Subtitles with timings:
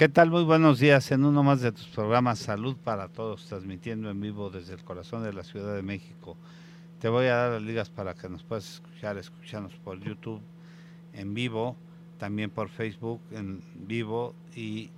[0.00, 0.30] ¿Qué tal?
[0.30, 4.48] Muy buenos días en uno más de tus programas Salud para Todos, transmitiendo en vivo
[4.48, 6.38] desde el corazón de la Ciudad de México.
[7.00, 10.40] Te voy a dar las ligas para que nos puedas escuchar, escucharnos por YouTube
[11.12, 11.76] en vivo,
[12.16, 14.88] también por Facebook en vivo y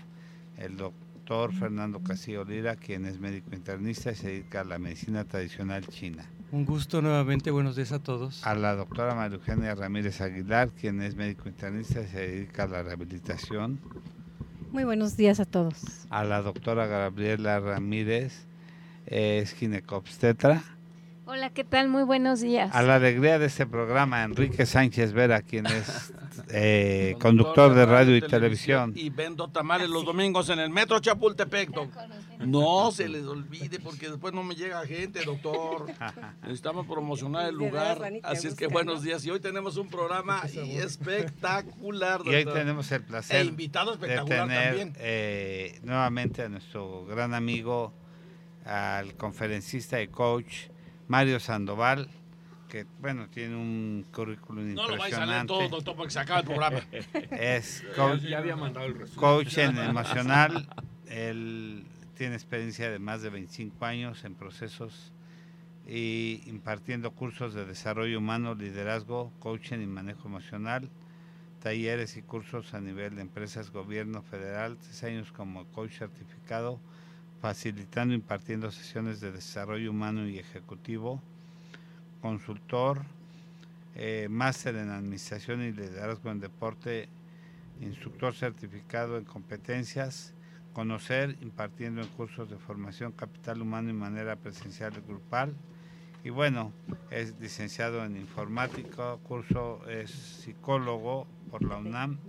[0.58, 5.26] el doctor Fernando Casillo Lira, quien es médico internista y se dedica a la medicina
[5.26, 6.26] tradicional china.
[6.54, 8.46] Un gusto nuevamente, buenos días a todos.
[8.46, 12.68] A la doctora María Eugenia Ramírez Aguilar, quien es médico internista y se dedica a
[12.68, 13.80] la rehabilitación.
[14.70, 16.05] Muy buenos días a todos.
[16.10, 18.48] A la doctora Gabriela Ramírez,
[19.05, 20.62] es ginecobstetra.
[21.26, 21.88] Hola, ¿qué tal?
[21.88, 22.76] Muy buenos días.
[22.76, 26.13] A la alegría de este programa, Enrique Sánchez Vera, quien es
[26.54, 28.94] eh, conductor de radio y televisión.
[28.96, 31.71] Y vendo tamales los domingos en el Metro Chapultepec.
[32.40, 35.88] No se les olvide porque después no me llega gente, doctor.
[36.41, 38.02] Necesitamos promocionar el lugar.
[38.24, 39.26] Así es que buenos días.
[39.26, 42.34] Y hoy tenemos un programa espectacular, doctor.
[42.34, 44.94] Y hoy tenemos el placer e invitado espectacular de tener también.
[44.99, 47.94] Eh, nuevamente a nuestro gran amigo,
[48.66, 50.68] al conferencista y coach
[51.07, 52.10] Mario Sandoval
[52.72, 54.88] que bueno, tiene un currículum no impresionante.
[54.88, 56.80] No lo vais a leer todo, doctor, porque se acaba el programa.
[57.32, 60.70] es coach, ya había mandado el coach en emocional.
[61.05, 61.84] Él
[62.16, 65.12] tiene experiencia de más de 25 años en procesos
[65.86, 70.90] y impartiendo cursos de desarrollo humano, liderazgo, coaching y manejo emocional,
[71.59, 76.79] talleres y cursos a nivel de empresas, gobierno federal, tres años como coach certificado,
[77.41, 81.22] facilitando, impartiendo sesiones de desarrollo humano y ejecutivo,
[82.21, 83.03] consultor,
[83.95, 87.09] eh, máster en administración y liderazgo en deporte,
[87.81, 90.33] instructor certificado en competencias,
[90.73, 95.53] conocer, impartiendo en cursos de formación capital humano y manera presencial y grupal.
[96.23, 96.71] Y bueno,
[97.09, 102.19] es licenciado en informática, curso es psicólogo por la UNAM,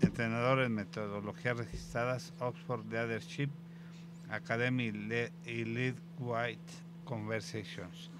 [0.00, 3.50] entrenador en metodologías registradas, Oxford Leadership
[4.30, 4.84] Academy
[5.44, 6.72] y Lead White
[7.04, 8.10] Conversations.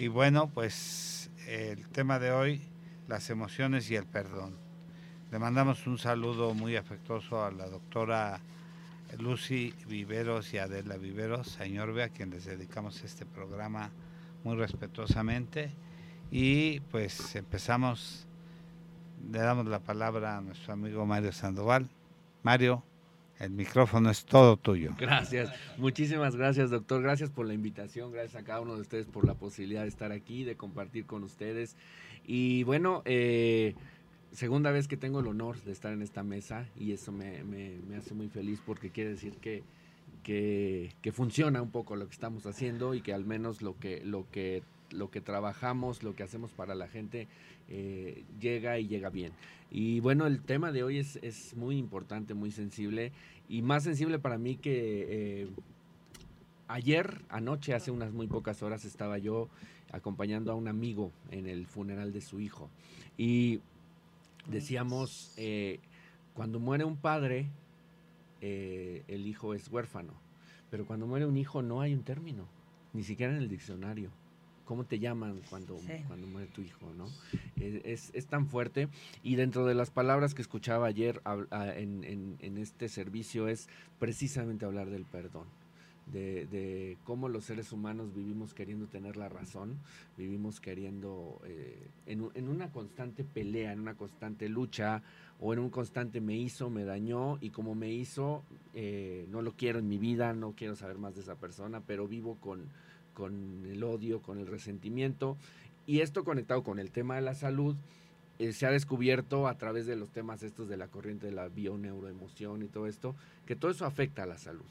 [0.00, 2.62] Y bueno, pues el tema de hoy,
[3.08, 4.56] las emociones y el perdón.
[5.32, 8.38] Le mandamos un saludo muy afectuoso a la doctora
[9.18, 13.90] Lucy Viveros y Adela Viveros, señor a quien les dedicamos este programa
[14.44, 15.72] muy respetuosamente.
[16.30, 18.28] Y pues empezamos,
[19.32, 21.90] le damos la palabra a nuestro amigo Mario Sandoval.
[22.44, 22.84] Mario,
[23.38, 24.94] el micrófono es todo tuyo.
[24.98, 29.26] Gracias, muchísimas gracias doctor, gracias por la invitación, gracias a cada uno de ustedes por
[29.26, 31.76] la posibilidad de estar aquí, de compartir con ustedes.
[32.26, 33.74] Y bueno, eh,
[34.32, 37.42] segunda vez que tengo el honor de estar en esta mesa y eso me,
[37.96, 39.62] hace muy feliz porque quiere decir que,
[40.22, 44.02] que, que, funciona un poco lo que estamos haciendo y que al menos lo que,
[44.04, 44.62] lo que,
[44.92, 47.28] lo que trabajamos, lo que hacemos para la gente
[47.68, 49.32] eh, llega y llega bien.
[49.70, 53.12] Y bueno, el tema de hoy es, muy importante, muy sensible
[53.48, 55.48] y más sensible para mí que eh,
[56.68, 59.48] ayer, anoche, hace unas muy pocas horas, estaba yo
[59.92, 62.70] acompañando a un amigo en el funeral de su hijo.
[63.16, 63.60] Y
[64.46, 65.80] decíamos, eh,
[66.34, 67.50] cuando muere un padre,
[68.40, 70.12] el hijo es huérfano,
[70.70, 72.46] pero cuando muere un hijo no hay un término,
[72.92, 74.10] ni siquiera en el diccionario
[74.68, 77.06] cómo te llaman cuando, cuando muere tu hijo, ¿no?
[77.56, 78.88] Es, tan fuerte.
[79.22, 81.22] Y dentro de las palabras que escuchaba ayer
[81.78, 83.66] en, este servicio es
[83.98, 85.46] precisamente hablar del perdón.
[86.12, 89.78] De, cómo los seres humanos vivimos queriendo tener la razón,
[90.18, 95.02] vivimos queriendo eh, en, una constante pelea, en una constante lucha
[95.40, 98.42] o en un constante me hizo, me dañó y como me hizo,
[98.74, 102.06] eh, no lo quiero en mi vida, no quiero saber más de esa persona, pero
[102.06, 102.66] vivo con,
[103.18, 105.36] con el odio, con el resentimiento.
[105.86, 107.74] Y esto conectado con el tema de la salud,
[108.38, 111.48] eh, se ha descubierto a través de los temas estos de la corriente de la
[111.48, 114.66] bioneuroemoción y todo esto, que todo eso afecta a la salud.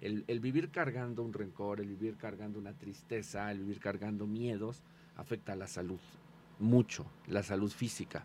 [0.00, 4.84] El, vivir cargando un rencor, el vivir cargando una tristeza, el vivir cargando miedos,
[5.16, 5.98] afecta a la salud,
[6.60, 8.24] mucho, la salud física.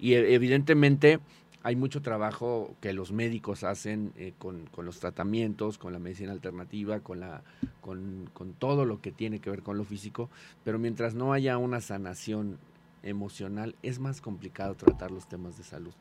[0.00, 1.20] Y e, evidentemente
[1.64, 7.00] hay mucho trabajo que los médicos hacen eh, con, los tratamientos, con la medicina alternativa,
[7.00, 7.42] con, la,
[7.80, 10.28] con, todo lo que tiene que ver con lo físico,
[10.64, 12.58] pero mientras no haya una sanación
[13.02, 15.92] emocional, es más complicado tratar los temas de salud.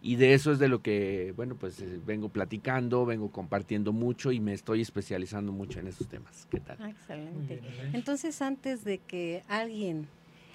[0.00, 4.30] Y de eso es de lo que, bueno, pues eh, vengo platicando, vengo compartiendo mucho
[4.30, 6.46] y me estoy especializando mucho en esos temas.
[6.50, 6.76] ¿Qué tal?
[6.80, 7.62] Ah, excelente.
[7.92, 10.06] Entonces, antes de que alguien,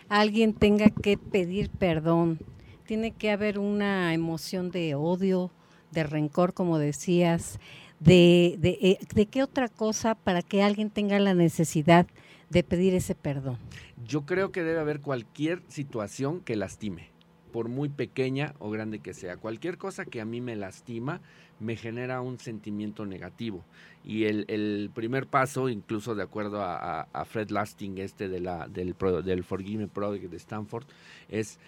[0.07, 2.39] alguien tenga que pedir perdón,
[2.83, 5.51] tiene que haber una emoción de odio,
[5.91, 7.59] de rencor, como decías,
[7.99, 12.07] de, eh, de qué otra cosa para que alguien tenga la necesidad
[12.49, 13.57] de pedir ese perdón.
[14.05, 17.13] Yo creo que debe haber cualquier situación que lastime
[17.53, 19.37] por muy pequeña o grande que sea.
[19.37, 21.21] Cualquier cosa que a mí me lastima
[21.59, 23.63] me genera un sentimiento negativo.
[24.03, 30.31] Y el, primer paso, incluso de acuerdo a, Fred Lasting, este del, del Forgive Project
[30.31, 30.85] de Stanford,
[31.29, 31.59] es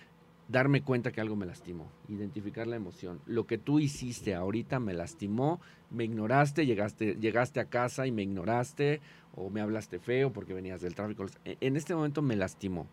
[0.47, 3.19] darme cuenta que algo me lastimó, identificar la emoción.
[3.25, 5.59] Lo que tú hiciste ahorita me lastimó,
[5.89, 9.01] me ignoraste, llegaste, llegaste a casa y me ignoraste,
[9.36, 11.25] o me hablaste feo porque venías del tráfico.
[11.45, 12.88] En este momento me lastimó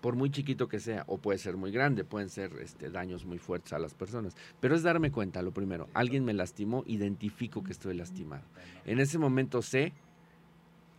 [0.00, 3.38] por muy chiquito que sea, o puede ser muy grande, pueden ser este, daños muy
[3.38, 4.36] fuertes a las personas.
[4.60, 8.44] Pero es darme cuenta, lo primero, alguien me lastimó, identifico que estoy lastimado.
[8.84, 9.92] En ese momento sé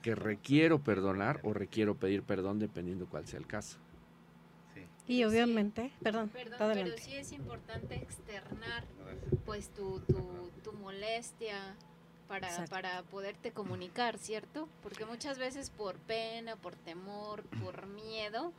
[0.01, 3.79] que requiero perdonar o requiero pedir perdón dependiendo cuál sea el caso.
[5.07, 8.83] Y obviamente, perdón, perdón pero sí es importante externar
[9.45, 11.75] pues tu, tu, tu molestia,
[12.27, 14.67] para, para poderte comunicar, ¿cierto?
[14.81, 18.51] Porque muchas veces por pena, por temor, por miedo,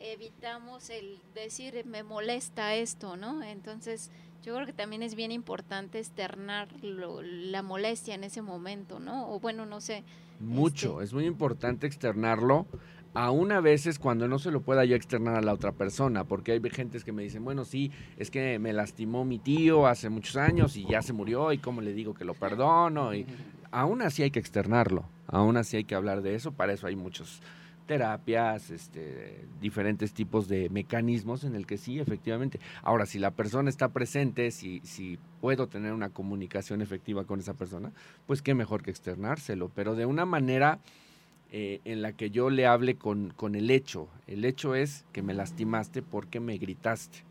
[0.00, 3.42] evitamos el decir me molesta esto, ¿no?
[3.42, 4.10] Entonces
[4.42, 9.32] yo creo que también es bien importante externar la molestia en ese momento, ¿no?
[9.32, 10.04] O bueno, no sé.
[10.40, 12.66] Mucho, este es muy importante externarlo.
[13.14, 16.52] Aún a veces cuando no se lo pueda yo externar a la otra persona, porque
[16.52, 20.36] hay gente que me dicen, bueno, sí, es que me lastimó mi tío hace muchos
[20.36, 23.14] años y ya se murió y cómo le digo que lo perdono.
[23.14, 23.26] Y
[23.70, 26.96] aún así hay que externarlo, aún así hay que hablar de eso, para eso hay
[26.96, 27.42] muchos
[27.86, 32.60] terapias, este, diferentes tipos de mecanismos en el que sí, efectivamente.
[32.82, 37.54] Ahora, si la persona está presente, si, si puedo tener una comunicación efectiva con esa
[37.54, 37.92] persona,
[38.26, 40.78] pues qué mejor que externárselo, pero de una manera
[41.52, 44.08] eh, en la que yo le hable con, con el hecho.
[44.26, 47.24] El hecho es que me lastimaste porque me gritaste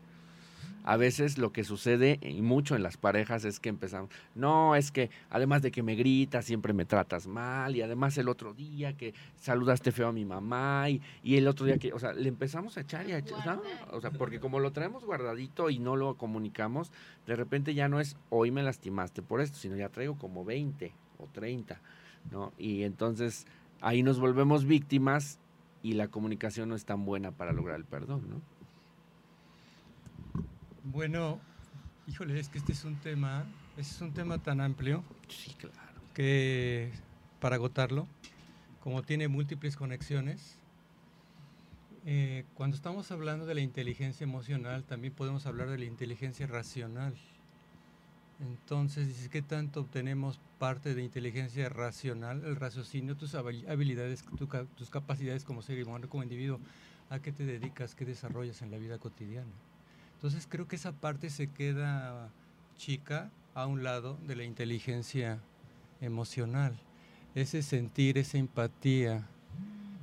[0.84, 4.90] a veces lo que sucede, y mucho en las parejas, es que empezamos, no, es
[4.90, 8.96] que además de que me gritas, siempre me tratas mal, y además el otro día
[8.96, 12.28] que saludaste feo a mi mamá, y, y el otro día que, o sea, le
[12.28, 13.60] empezamos a echar y a echar,
[13.90, 16.90] o sea, porque como lo traemos guardadito y no lo comunicamos,
[17.26, 20.92] de repente ya no es, hoy me lastimaste por esto, sino ya traigo como 20
[21.18, 21.80] o 30,
[22.30, 22.52] ¿no?
[22.58, 23.46] Y entonces
[23.82, 25.38] ahí nos volvemos víctimas
[25.82, 28.40] y la comunicación no es tan buena para lograr el perdón, ¿no?
[30.84, 31.40] Bueno,
[32.06, 33.44] híjole, es que este es un tema,
[33.76, 35.04] este es un tema tan amplio.
[35.28, 35.76] Sí, claro.
[36.14, 36.92] Que
[37.40, 38.06] para agotarlo,
[38.80, 40.58] como tiene múltiples conexiones,
[42.04, 47.14] eh, cuando estamos hablando de la inteligencia emocional, también podemos hablar de la inteligencia racional.
[48.42, 54.24] Entonces, ¿qué tanto obtenemos parte de inteligencia racional, el raciocinio, tus habilidades,
[54.76, 56.58] tus capacidades como ser humano, como individuo?
[57.08, 57.94] ¿A qué te dedicas?
[57.94, 59.52] ¿Qué desarrollas en la vida cotidiana?
[60.14, 62.30] Entonces creo que esa parte se queda
[62.76, 65.38] chica a un lado de la inteligencia
[66.00, 66.76] emocional.
[67.36, 69.26] Ese sentir, esa empatía,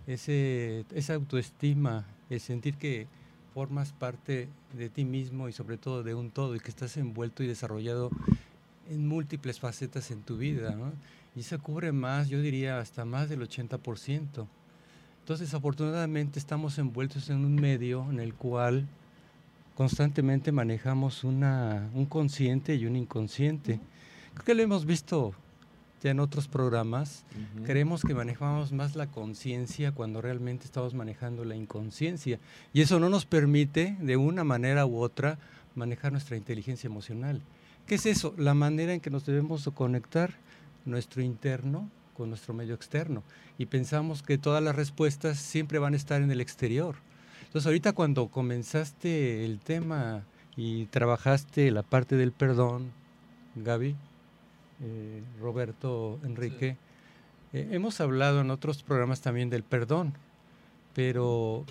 [0.08, 3.08] ese, esa autoestima, el sentir que
[3.54, 7.44] formas parte de ti mismo y sobre todo de un todo y que estás envuelto
[7.44, 8.10] y desarrollado
[8.90, 10.76] en múltiples facetas en tu vida.
[11.36, 14.48] Y eso cubre más, yo diría, hasta más del 80%.
[15.20, 18.88] Entonces, afortunadamente estamos envueltos en un medio en el cual
[19.76, 23.80] constantemente manejamos una, un consciente y un inconsciente.
[24.34, 25.34] Creo que lo hemos visto
[26.02, 27.26] ya en otros programas.
[27.66, 32.40] Creemos que manejamos más la conciencia cuando realmente estamos manejando la inconsciencia.
[32.74, 35.40] Y eso no nos permite, de una manera u otra,
[35.76, 37.42] manejar nuestra inteligencia emocional.
[37.88, 38.34] ¿Qué es eso?
[38.38, 40.34] La manera en que nos debemos conectar
[40.86, 43.24] nuestro interno con nuestro medio externo.
[43.58, 46.96] Y pensamos que todas las respuestas siempre van a estar en el exterior.
[47.46, 50.24] Entonces ahorita cuando comenzaste el tema
[50.56, 52.92] y trabajaste la parte del perdón,
[53.56, 53.96] Gaby,
[54.82, 56.78] eh, Roberto, Enrique,
[57.54, 60.14] eh, hemos hablado en otros programas también del perdón,
[60.94, 61.66] pero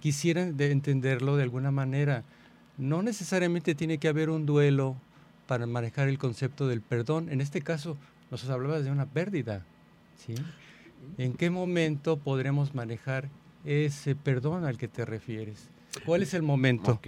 [0.00, 2.24] quisieran de entenderlo de alguna manera.
[2.76, 4.96] No necesariamente tiene que haber un duelo
[5.46, 7.28] para manejar el concepto del perdón.
[7.30, 7.96] En este caso,
[8.30, 9.64] nos hablabas de una pérdida.
[10.16, 10.34] ¿sí?
[11.16, 13.28] ¿En qué momento podremos manejar
[13.64, 15.68] ese perdón al que te refieres?
[16.04, 17.00] ¿Cuál es el momento?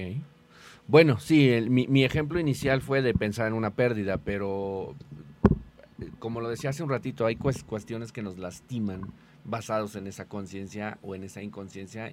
[0.90, 4.96] Bueno, sí, mi, ejemplo inicial fue de pensar en una pérdida, pero
[6.18, 9.02] como lo decía hace un ratito, hay cuestiones que nos lastiman
[9.44, 12.12] basados en esa conciencia o en esa inconsciencia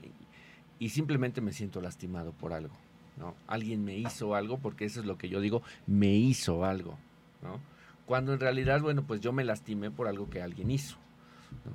[0.78, 2.76] y simplemente me siento lastimado por algo.
[3.18, 3.34] ¿no?
[3.48, 7.00] Alguien me hizo algo, porque eso es lo que yo digo, me hizo algo.
[7.42, 7.60] ¿no?
[8.06, 10.98] Cuando en realidad, bueno, pues yo me lastimé por algo que alguien hizo,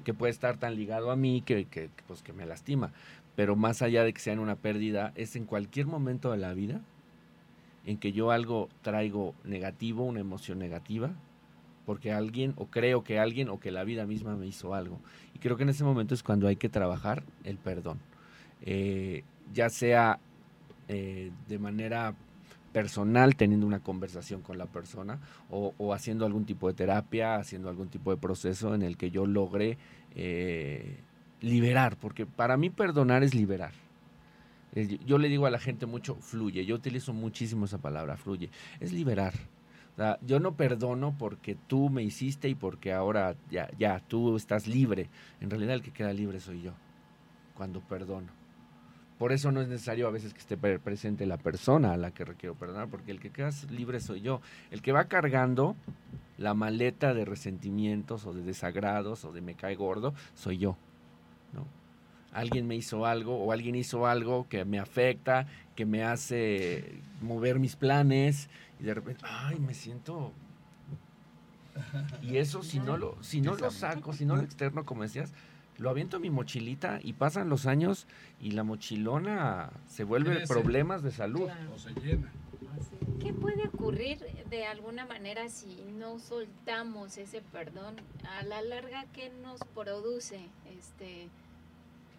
[0.04, 2.92] que puede estar tan ligado a mí que, que, pues que me lastima.
[3.34, 6.54] Pero más allá de que sea en una pérdida, es en cualquier momento de la
[6.54, 6.80] vida
[7.86, 11.10] en que yo algo traigo negativo, una emoción negativa,
[11.86, 15.00] porque alguien, o creo que alguien, o que la vida misma me hizo algo.
[15.34, 17.98] Y creo que en ese momento es cuando hay que trabajar el perdón.
[18.62, 20.20] Eh, ya sea
[20.88, 22.14] eh, de manera
[22.72, 25.18] personal, teniendo una conversación con la persona,
[25.50, 29.26] o, haciendo algún tipo de terapia, haciendo algún tipo de proceso en el que yo
[29.26, 29.76] logre
[30.14, 30.96] eh,
[31.40, 33.72] liberar, porque para mí perdonar es liberar.
[35.04, 38.50] Yo le digo a la gente mucho, fluye, yo utilizo muchísimo esa palabra, fluye,
[38.80, 39.34] es liberar.
[40.22, 45.10] yo no perdono porque tú me hiciste y porque ahora ya, ya, tú estás libre.
[45.40, 46.72] En realidad el que queda libre soy yo,
[47.54, 48.32] cuando perdono.
[49.18, 52.24] Por eso no es necesario a veces que esté presente la persona a la que
[52.24, 54.40] requiero perdonar, porque el que queda libre soy yo.
[54.70, 55.76] El que va cargando
[56.38, 60.76] la maleta de resentimientos o de desagrados o de me cae gordo, soy yo.
[62.32, 65.46] Alguien me hizo algo o alguien hizo algo que me afecta,
[65.76, 68.48] que me hace mover mis planes
[68.80, 70.32] y de repente, ay, me siento...
[72.22, 75.32] Y eso si no lo, si no lo saco, si no lo externo, como decías,
[75.78, 78.06] lo aviento en mi mochilita y pasan los años
[78.40, 81.48] y la mochilona se vuelve problemas de salud.
[81.74, 82.30] O se llena.
[83.20, 84.18] ¿Qué puede ocurrir
[84.50, 87.96] de alguna manera si no soltamos ese perdón?
[88.38, 90.40] A la larga, ¿qué nos produce?
[90.78, 91.28] Este,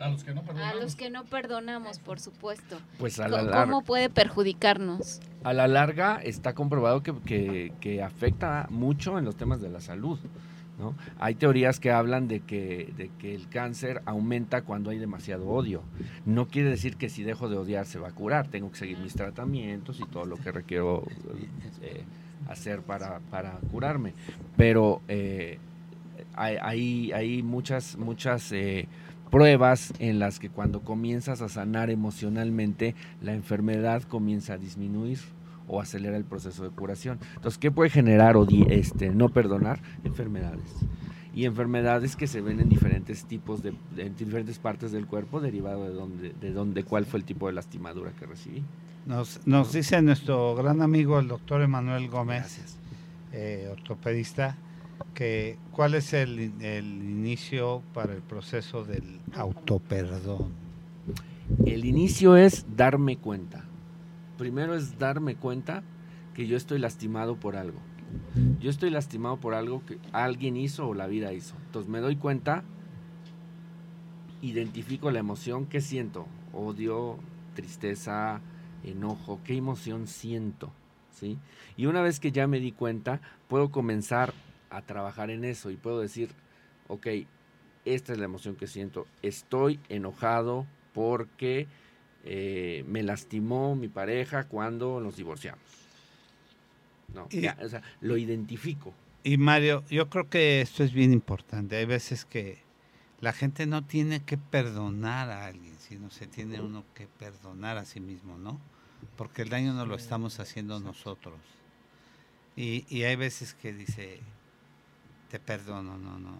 [0.03, 0.73] a los que no perdonamos.
[0.73, 2.77] A los que no perdonamos, por supuesto.
[2.99, 3.65] Pues a la larga.
[3.65, 5.21] ¿Cómo puede perjudicarnos?
[5.43, 10.19] A la larga está comprobado que, que afecta mucho en los temas de la salud.
[11.19, 15.83] Hay teorías que hablan de que, de que el cáncer aumenta cuando hay demasiado odio.
[16.25, 18.97] No quiere decir que si dejo de odiar se va a curar, tengo que seguir
[18.97, 21.03] mis tratamientos y todo lo que requiero
[21.81, 22.03] eh,
[22.49, 23.19] hacer para,
[23.71, 24.13] curarme.
[24.57, 25.59] Pero eh,
[26.35, 28.87] hay, hay, muchas, muchas eh,
[29.33, 35.17] pruebas en las que cuando comienzas a sanar emocionalmente, la enfermedad comienza a disminuir
[35.67, 37.17] o acelera el proceso de curación.
[37.37, 39.81] Entonces, ¿qué puede generar o este, no perdonar?
[40.03, 40.69] Enfermedades.
[41.33, 45.85] Y enfermedades que se ven en diferentes tipos de, en diferentes partes del cuerpo, derivado
[45.85, 48.63] de dónde, de dónde, cuál fue el tipo de lastimadura que recibí.
[49.07, 52.77] Nos, nos dice nuestro gran amigo el doctor Emanuel Gómez,
[53.31, 54.57] eh, ortopedista,
[55.71, 60.51] cuál es el, el inicio para el proceso del autoperdón.
[61.65, 63.65] El inicio es darme cuenta
[64.37, 65.83] primero es darme cuenta
[66.33, 67.79] que yo estoy lastimado por algo.
[68.59, 71.55] Yo estoy lastimado por algo que alguien hizo o la vida hizo.
[71.65, 72.63] Entonces me doy cuenta,
[74.41, 77.17] identifico la emoción que siento, odio,
[77.55, 78.41] tristeza,
[78.83, 80.71] enojo, qué emoción siento,
[81.11, 81.39] ¿sí?
[81.77, 84.33] Y una vez que ya me di cuenta, puedo comenzar
[84.73, 86.29] a trabajar en eso y puedo decir,
[86.87, 87.07] ok,
[87.85, 91.67] esta es la emoción que siento, estoy enojado porque
[92.23, 95.63] eh, me lastimó mi pareja cuando nos divorciamos.
[97.13, 98.93] No, o sea, lo identifico.
[99.23, 101.75] Y Mario, yo creo que esto es bien importante.
[101.75, 102.59] Hay veces que
[103.21, 107.85] la gente no tiene que perdonar a alguien, sino se tiene uno que perdonar a
[107.85, 108.59] sí mismo, ¿no?
[109.15, 111.39] Porque el daño no lo estamos haciendo nosotros.
[112.55, 114.19] Y, y hay veces que dice,
[115.33, 116.39] te perdono, no, no.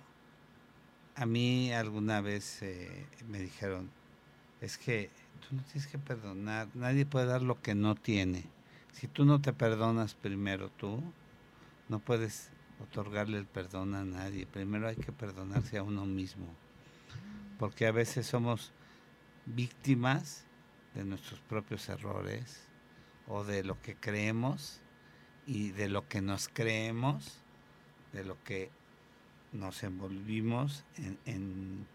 [1.15, 3.89] A mí alguna vez eh, me dijeron,
[4.62, 5.09] es que
[5.39, 6.67] tú no tienes que perdonar.
[6.75, 8.43] Nadie puede dar lo que no tiene.
[8.91, 11.01] Si tú no te perdonas primero tú,
[11.89, 12.51] no puedes
[12.83, 14.45] otorgarle el perdón a nadie.
[14.45, 16.45] Primero hay que perdonarse a uno mismo.
[17.57, 18.73] Porque a veces somos
[19.47, 20.45] víctimas
[20.93, 22.67] de nuestros propios errores
[23.27, 24.81] o de lo que creemos
[25.47, 27.39] y de lo que nos creemos,
[28.12, 28.69] de lo que
[29.53, 30.83] nos envolvimos
[31.25, 31.88] en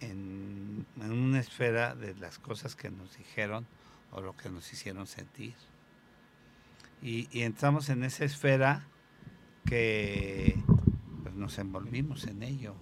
[0.00, 3.66] en, una esfera de las cosas que nos dijeron
[4.12, 5.54] o lo que nos hicieron sentir.
[7.02, 8.86] Y, entramos en esa esfera
[9.64, 10.60] que
[11.22, 12.74] pues, nos envolvimos en ello.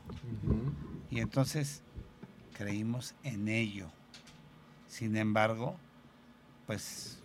[1.11, 1.83] Y entonces
[2.57, 3.91] creímos en ello.
[4.89, 5.77] Sin embargo,
[6.67, 7.23] pues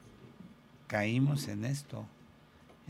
[0.88, 2.06] caímos en esto.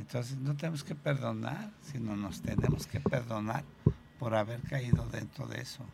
[0.02, 3.64] Entonces no tenemos que perdonar, sino nos tenemos que perdonar
[4.18, 5.86] por haber caído dentro de eso.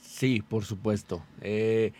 [0.00, 1.22] Sí, por supuesto.
[1.42, 1.92] Eh,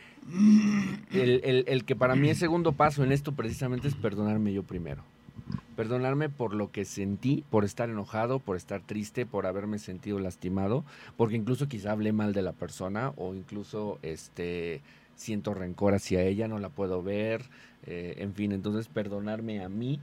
[1.13, 5.05] el, que para mí es segundo paso en esto precisamente es perdonarme yo primero.
[5.77, 10.85] Perdonarme por lo que sentí, por estar enojado, por estar triste, por haberme sentido lastimado,
[11.19, 14.81] porque incluso quizá hablé mal de la persona o incluso este
[15.17, 17.43] siento rencor hacia ella, no la puedo ver,
[17.85, 20.01] eh, en fin, entonces perdonarme a mí,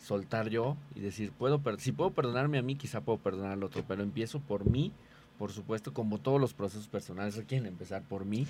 [0.00, 3.84] soltar yo y decir, puedo si puedo perdonarme a mí, quizá puedo perdonar al otro,
[3.86, 4.92] pero empiezo por mí,
[5.38, 8.46] por supuesto, como todos los procesos personales, quieren empezar por mí.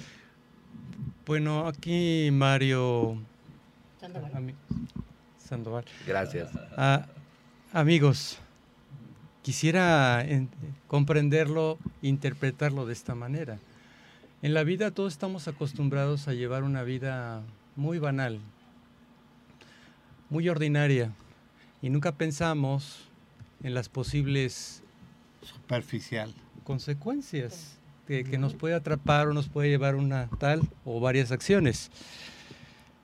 [1.26, 3.18] Bueno, aquí Mario
[5.38, 5.84] Sandoval.
[6.06, 6.50] Gracias.
[6.76, 7.06] Ah,
[7.72, 8.38] amigos,
[9.42, 10.24] quisiera
[10.86, 13.58] comprenderlo, interpretarlo de esta manera.
[14.42, 17.42] En la vida todos estamos acostumbrados a llevar una vida
[17.76, 18.40] muy banal,
[20.30, 21.12] muy ordinaria,
[21.82, 23.08] y nunca pensamos
[23.62, 24.82] en las posibles
[25.42, 26.34] superficial
[26.64, 31.90] consecuencias que, que, nos puede atrapar o nos puede llevar una tal o varias acciones.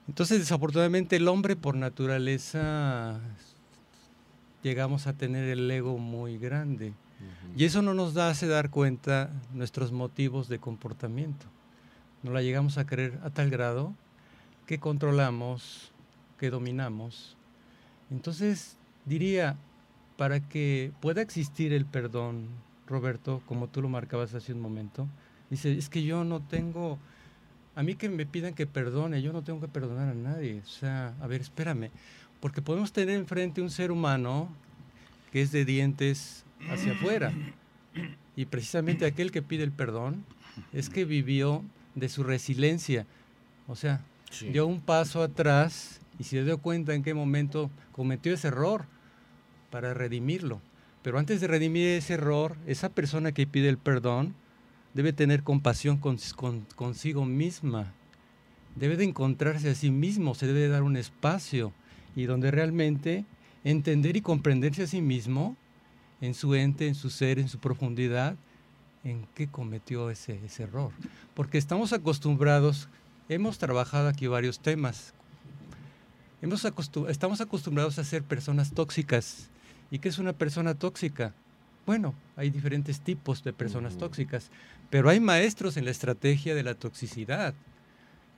[0.09, 3.18] Entonces, desafortunadamente, el hombre por naturaleza
[4.62, 6.92] llegamos a tener el ego muy grande.
[7.56, 11.47] Y eso no nos da, hace dar cuenta nuestros motivos de comportamiento.
[12.23, 13.95] No la llegamos a creer a tal grado
[14.66, 15.92] que controlamos,
[16.38, 17.37] que dominamos.
[18.11, 19.57] Entonces, diría,
[20.17, 22.47] para que pueda existir el perdón,
[22.87, 25.09] Roberto, como tú lo marcabas hace un momento,
[25.51, 26.99] dice, es que yo no tengo,
[27.75, 30.61] a mí que me pidan que perdone, yo no tengo que perdonar a nadie.
[30.65, 31.91] O sea, a ver, espérame,
[32.41, 34.49] porque podemos tener enfrente un ser humano
[35.33, 37.33] que es de dientes hacia afuera.
[38.37, 40.25] Y precisamente aquel que pide el perdón
[40.73, 43.07] es que vivió de su resiliencia.
[43.67, 44.01] O sea,
[44.53, 48.87] dio un paso atrás y se dio cuenta en qué momento cometió ese error
[49.71, 50.61] para redimirlo.
[51.03, 54.35] Pero antes de redimir ese error, esa persona que pide el perdón
[54.95, 57.93] debe tener compasión consigo misma.
[58.75, 61.73] Debe de encontrarse a sí mismo, se debe dar un espacio
[62.15, 63.25] y donde realmente
[63.63, 65.57] entender y comprenderse a sí mismo
[66.21, 68.37] en su ente, en su ser, en su profundidad,
[69.05, 70.93] en qué cometió ese error.
[71.35, 72.89] Porque estamos acostumbrados,
[73.29, 75.15] hemos trabajado aquí varios temas,
[76.43, 76.65] hemos
[77.09, 79.49] estamos acostumbrados a ser personas tóxicas.
[79.91, 81.35] ¿Y qué es una persona tóxica?
[81.87, 84.51] Bueno, hay diferentes tipos de personas tóxicas,
[84.91, 87.55] pero hay maestros en la estrategia de la toxicidad.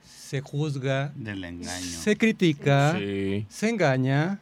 [0.05, 1.85] Se juzga, del engaño.
[1.85, 4.39] se critica, se engaña,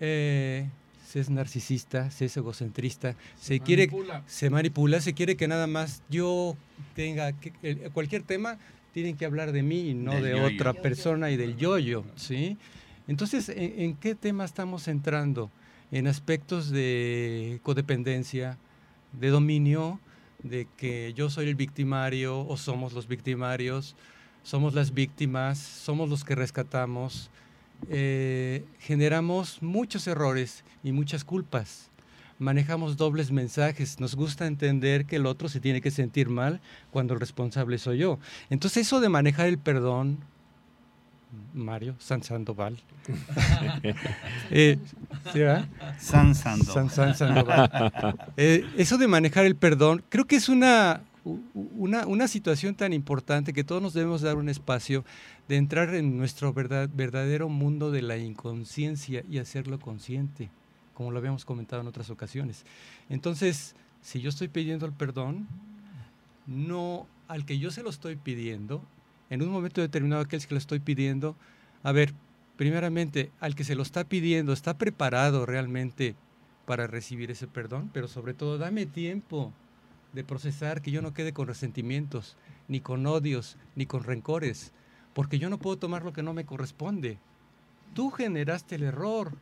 [0.00, 0.68] eh,
[1.06, 3.90] se es narcisista, se es egocentrista, se, quiere,
[4.26, 6.56] se manipula, se quiere que nada más yo
[6.94, 7.52] tenga que,
[7.92, 8.58] cualquier tema
[8.92, 12.56] tienen que hablar de mí y no de otra persona y del yoyo, ¿sí?
[13.06, 15.50] Entonces, ¿en, qué tema estamos entrando?
[15.90, 18.58] En aspectos de codependencia,
[19.12, 20.00] de dominio,
[20.42, 23.96] de que yo soy el victimario o somos los victimarios,
[24.42, 27.30] somos las víctimas, somos los que rescatamos,
[27.88, 31.87] eh, generamos muchos errores y muchas culpas.
[32.38, 33.98] Manejamos dobles mensajes.
[34.00, 37.98] Nos gusta entender que el otro se tiene que sentir mal cuando el responsable soy
[37.98, 38.18] yo.
[38.50, 40.18] Entonces eso de manejar el perdón,
[41.52, 42.78] Mario, San Sandoval.
[44.50, 44.78] eh,
[45.98, 47.70] San Sandoval.
[48.36, 53.52] Eh, eso de manejar el perdón, creo que es una, una, una, situación tan importante
[53.52, 55.04] que todos nos debemos dar un espacio
[55.48, 60.50] de entrar en nuestro verdad, verdadero mundo de la inconsciencia y hacerlo consciente,
[60.98, 62.64] como lo habíamos comentado en otras ocasiones.
[63.08, 65.46] Entonces, si yo estoy pidiendo el perdón,
[66.48, 68.82] no al que yo se lo estoy pidiendo,
[69.30, 71.36] en un momento determinado aquel que lo estoy pidiendo,
[71.84, 72.14] a ver,
[72.56, 76.16] primeramente, al que se lo está pidiendo, ¿está preparado realmente
[76.66, 77.90] para recibir ese perdón?
[77.94, 79.52] Pero sobre todo, dame tiempo
[80.14, 84.72] de procesar, que yo no quede con resentimientos, ni con odios, ni con rencores,
[85.14, 87.18] porque yo no puedo tomar lo que no me corresponde.
[87.94, 89.38] Tú generaste el error,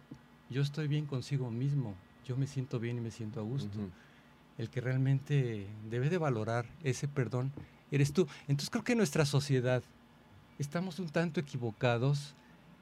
[0.51, 3.79] yo estoy bien consigo mismo, yo me siento bien y me siento a gusto.
[4.59, 7.53] El que realmente debe de valorar ese perdón
[7.91, 8.27] eres tú.
[8.49, 9.83] Entonces creo que en nuestra sociedad
[10.59, 12.35] estamos un tanto equivocados,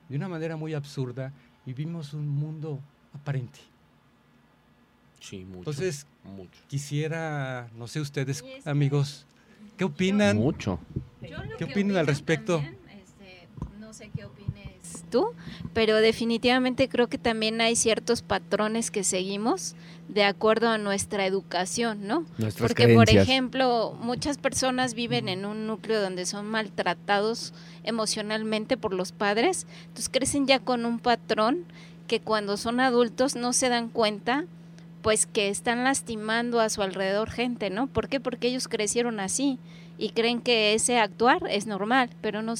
[0.09, 1.33] de una manera muy absurda,
[1.67, 2.81] y vivimos un mundo
[3.13, 3.59] aparente.
[5.21, 5.59] Sí, mucho.
[5.61, 6.07] Entonces,
[6.69, 9.27] quisiera, no sé ustedes, amigos,
[9.79, 10.37] ¿qué opinan?
[10.37, 10.79] Mucho.
[11.59, 12.59] ¿Qué opinan al respecto?
[12.59, 13.49] Este,
[13.81, 14.44] no sé qué opines
[15.11, 15.27] tú,
[15.73, 19.75] pero definitivamente creo que también hay ciertos patrones que seguimos
[20.09, 22.25] de acuerdo a nuestra educación, ¿no?
[22.59, 29.13] Porque, por ejemplo, muchas personas viven en un núcleo donde son maltratados emocionalmente por los
[29.13, 31.65] padres, entonces crecen ya con un patrón
[32.07, 34.45] que cuando son adultos no se dan cuenta
[35.01, 37.89] pues que están lastimando a su alrededor gente, ¿no?
[37.89, 38.21] ¿Por qué?
[38.21, 39.59] Porque ellos crecieron así
[39.99, 42.57] y creen que ese actuar es normal, pero no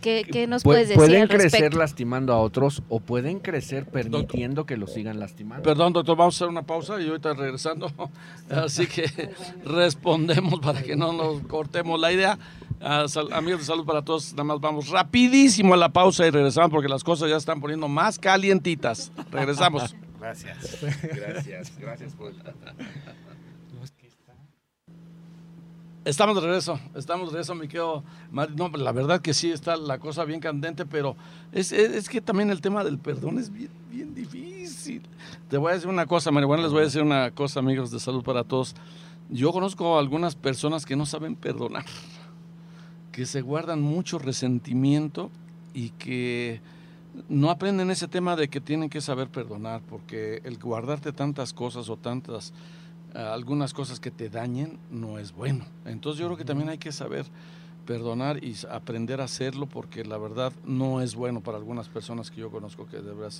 [0.00, 0.96] ¿qué, nos puedes decir?
[0.96, 5.62] Pueden crecer lastimando a otros o pueden crecer permitiendo que los sigan lastimando.
[5.62, 7.90] Perdón, doctor, vamos a hacer una pausa y ahorita regresando.
[8.50, 9.30] Así que
[9.64, 12.38] respondemos para que no nos cortemos la idea.
[13.32, 16.88] amigos de salud para todos, nada más vamos rapidísimo a la pausa y regresamos porque
[16.88, 19.12] las cosas ya están poniendo más calientitas.
[19.30, 19.94] Regresamos.
[20.20, 20.78] Gracias.
[21.02, 22.32] Gracias, gracias por...
[26.04, 28.04] Estamos de regreso, estamos de regreso, me quedo.
[28.30, 31.16] No, la verdad que sí está la cosa bien candente, pero
[31.50, 35.00] es, es, que también el tema del perdón es bien, bien difícil.
[35.48, 37.90] Te voy a decir una cosa, María, bueno, les voy a decir una cosa, amigos
[37.90, 38.74] de salud para todos.
[39.30, 41.86] Yo conozco algunas personas que no saben perdonar,
[43.10, 45.30] que se guardan mucho resentimiento
[45.72, 46.60] y que
[47.30, 51.88] no aprenden ese tema de que tienen que saber perdonar, porque el guardarte tantas cosas
[51.88, 52.52] o tantas
[53.14, 55.64] algunas cosas que te dañen no es bueno.
[55.84, 57.26] Entonces yo creo que también hay que saber
[57.86, 62.40] perdonar y aprender a hacerlo porque la verdad no es bueno para algunas personas que
[62.40, 63.32] yo conozco que de verdad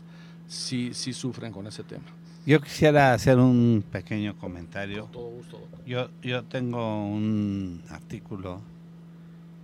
[0.46, 2.04] sí, sí sufren con ese tema.
[2.46, 5.08] Yo quisiera hacer un pequeño comentario.
[5.10, 5.66] todo gusto.
[5.86, 8.60] Yo, yo tengo un artículo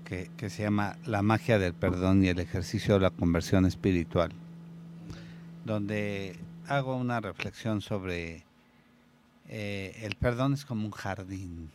[0.05, 4.33] que, que se llama La magia del perdón y el ejercicio de la conversión espiritual,
[5.67, 8.45] donde hago una reflexión sobre
[9.53, 11.73] eh, el perdón es como un jardín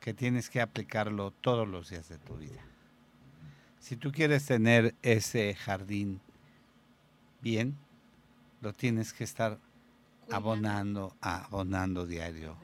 [0.00, 2.62] que tienes que aplicarlo todos los días de tu vida.
[3.78, 6.22] Si tú quieres tener ese jardín
[7.42, 7.76] bien,
[8.62, 9.58] lo tienes que estar
[10.30, 12.56] abonando, abonando diario.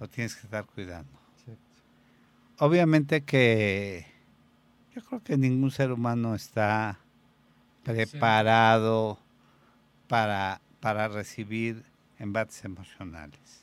[0.00, 1.20] Lo tienes que estar cuidando.
[2.58, 4.04] Obviamente que
[4.96, 6.98] yo creo que ningún ser humano está
[7.84, 9.20] preparado
[10.08, 11.84] para, para recibir
[12.18, 13.59] embates emocionales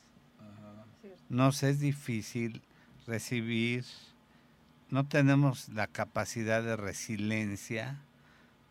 [1.29, 2.61] nos es difícil
[3.05, 3.85] recibir,
[4.89, 7.97] no tenemos la capacidad de resiliencia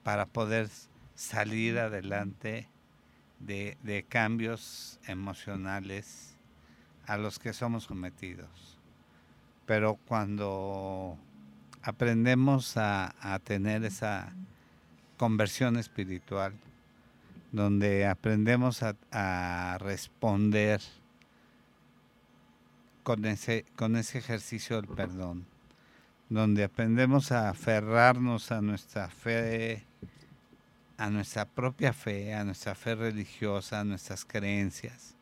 [0.03, 0.69] para poder
[1.14, 2.69] salir adelante
[3.40, 6.37] de, cambios emocionales
[7.07, 8.79] a los que somos sometidos.
[9.66, 11.19] Pero cuando
[11.83, 14.33] aprendemos a, tener esa
[15.16, 16.55] conversión espiritual,
[17.53, 20.81] donde aprendemos a, a responder
[23.07, 25.47] con ese, con ese ejercicio del perdón,
[26.29, 29.85] donde aprendemos a aferrarnos a nuestra fe,
[30.99, 35.14] a nuestra propia fe, a nuestra fe religiosa, a nuestras creencias,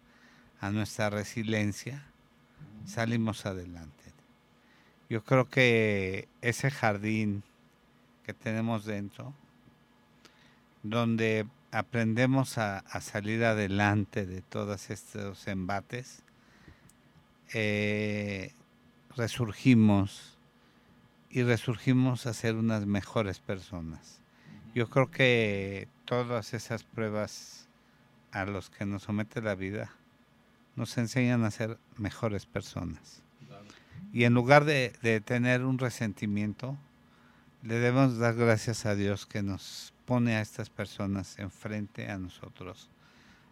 [0.62, 2.06] a nuestra resiliencia,
[2.86, 4.04] salimos adelante.
[5.10, 7.42] Yo creo que ese jardín
[8.24, 9.34] que tenemos dentro,
[10.82, 16.23] donde aprendemos a, a salir adelante de todos estos embates,
[17.54, 18.52] eh,
[19.16, 20.36] resurgimos
[21.30, 24.20] y resurgimos a ser unas mejores personas.
[24.74, 27.68] Yo creo que todas esas pruebas
[28.32, 29.92] a los que nos somete la vida
[30.74, 33.22] nos enseñan a ser mejores personas.
[34.12, 36.76] Y en lugar de, de, tener un resentimiento,
[37.62, 42.90] le debemos dar gracias a Dios que nos pone a estas personas enfrente a nosotros,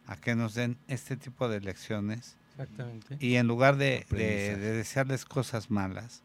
[0.09, 2.37] a que nos den este tipo de lecciones
[3.21, 6.23] y en lugar de, desearles cosas malas,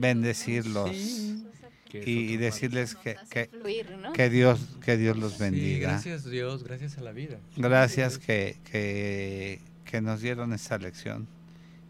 [0.00, 0.90] bendecirlos.
[1.92, 3.16] Y, decirles que,
[4.14, 5.90] que, Dios que Dios los bendiga.
[5.90, 7.38] gracias Dios, gracias a la vida.
[7.56, 8.58] Gracias que,
[9.84, 11.28] que, nos dieron esta lección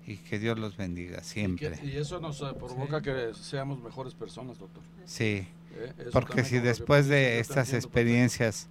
[0.06, 1.78] y que Dios los bendiga siempre.
[1.82, 4.82] Y, eso nos eh, provoca que seamos mejores personas, doctor.
[5.06, 8.68] Sí, eh, porque si después de estas experiencias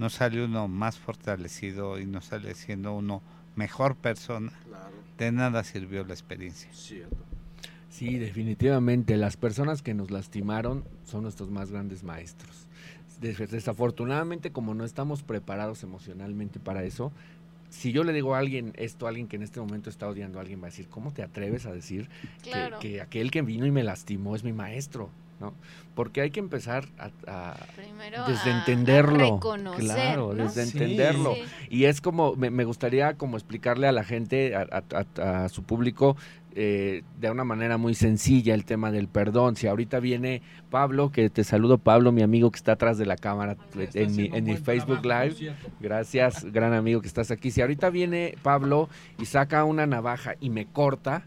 [0.00, 3.22] no sale uno más fortalecido y no sale siendo uno
[3.56, 4.52] mejor persona,
[5.18, 6.68] de nada sirvió la experiencia.
[7.88, 9.16] Sí, definitivamente.
[9.16, 12.66] Las personas que nos lastimaron son nuestros más grandes maestros.
[13.20, 17.12] Desafortunadamente, como no estamos preparados emocionalmente para eso,
[17.72, 20.38] si yo le digo a alguien esto, a alguien que en este momento está odiando
[20.38, 22.08] a alguien, va a decir, ¿cómo te atreves a decir
[22.80, 25.10] que, aquel que vino y me lastimó es mi maestro?
[25.42, 25.54] ¿No?
[25.96, 27.56] Porque hay que empezar a,
[28.26, 29.40] desde entenderlo.
[29.76, 31.34] claro, desde entenderlo.
[31.68, 36.16] Y es como, me, gustaría como explicarle a la gente, a, su público,
[36.54, 39.56] eh, de una manera muy sencilla el tema del perdón.
[39.56, 43.16] Si ahorita viene Pablo, que te saludo Pablo, mi amigo que está atrás de la
[43.16, 45.54] cámara en mi, en mi Facebook Live.
[45.80, 47.50] Gracias, gran amigo que estás aquí.
[47.50, 51.24] Si ahorita viene Pablo y saca una navaja y me corta,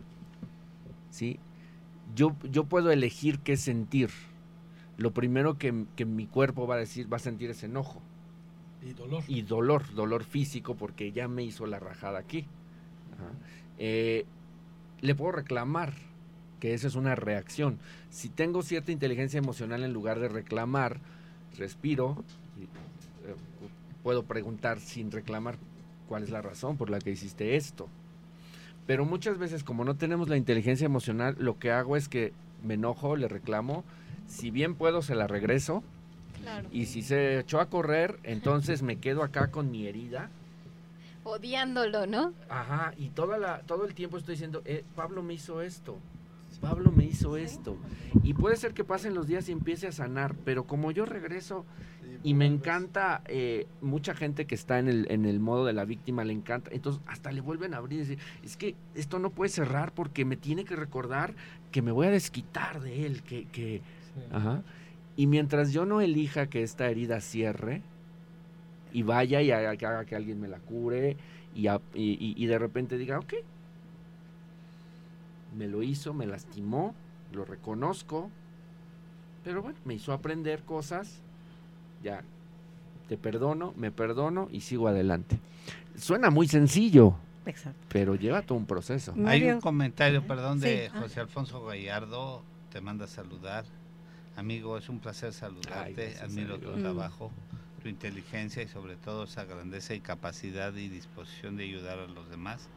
[1.11, 1.39] ¿sí?
[2.15, 4.09] Yo, yo puedo elegir qué sentir
[4.97, 8.01] lo primero que, mi cuerpo va a decir, va a sentir es enojo.
[8.81, 9.23] Y dolor.
[9.27, 12.45] Y dolor, dolor físico porque ya me hizo la rajada aquí.
[13.77, 14.25] Eh,
[15.01, 15.93] le puedo reclamar,
[16.59, 17.77] que esa es una reacción.
[18.09, 20.99] Si tengo cierta inteligencia emocional en lugar de reclamar,
[21.57, 22.23] respiro,
[22.57, 23.35] y, eh,
[24.01, 25.57] puedo preguntar sin reclamar
[26.07, 27.89] cuál es la razón por la que hiciste esto.
[28.87, 32.75] Pero muchas veces como no tenemos la inteligencia emocional, lo que hago es que me
[32.75, 33.83] enojo, le reclamo.
[34.27, 35.83] Si bien puedo, se la regreso.
[36.71, 40.29] Y si se echó a correr, entonces me quedo acá con mi herida.
[41.23, 42.33] Odiándolo, ¿no?
[42.49, 45.97] Ajá, y toda la, todo el tiempo estoy diciendo, eh, Pablo me hizo esto.
[46.61, 47.77] Pablo me hizo esto.
[48.23, 51.65] Y puede ser que pasen los días y empiece a sanar, pero como yo regreso
[52.25, 55.85] y me encanta, eh, mucha gente que está en el, en el modo de la
[55.85, 59.29] víctima le encanta, entonces hasta le vuelven a abrir y decir, es que esto no
[59.29, 61.35] puede cerrar porque me tiene que recordar
[61.71, 63.45] que me voy a desquitar de él, que...
[63.49, 63.83] que
[64.31, 64.63] ajá.
[65.15, 67.83] Y mientras yo no elija que esta herida cierre
[68.91, 71.17] y vaya y haga que alguien me la cure
[71.53, 73.35] y, y, y de repente diga, ok,
[75.55, 76.95] me lo hizo, me lastimó,
[77.31, 78.31] lo reconozco,
[79.43, 81.21] pero bueno, me hizo aprender cosas,
[82.05, 82.21] ya,
[83.09, 85.39] te perdono, me perdono y sigo adelante.
[85.97, 87.15] Suena muy sencillo,
[87.89, 89.15] pero lleva todo un proceso.
[89.25, 90.91] Hay un comentario, perdón, de.
[90.99, 93.65] José Alfonso Gallardo, te manda a saludar.
[94.37, 97.31] Amigo, es un placer saludarte, admiro tu trabajo,
[97.81, 102.29] tu inteligencia y sobre todo esa grandeza y capacidad y disposición de ayudar a los
[102.29, 102.67] demás.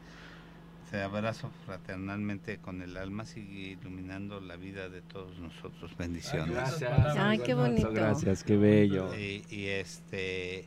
[0.89, 5.95] Te abrazo fraternalmente con el alma, sigue iluminando la vida de todos nosotros.
[5.97, 6.49] Bendiciones.
[6.49, 6.91] Gracias.
[7.15, 7.91] Ay, qué bonito.
[7.91, 9.13] Gracias, qué bello.
[9.15, 10.65] Y, este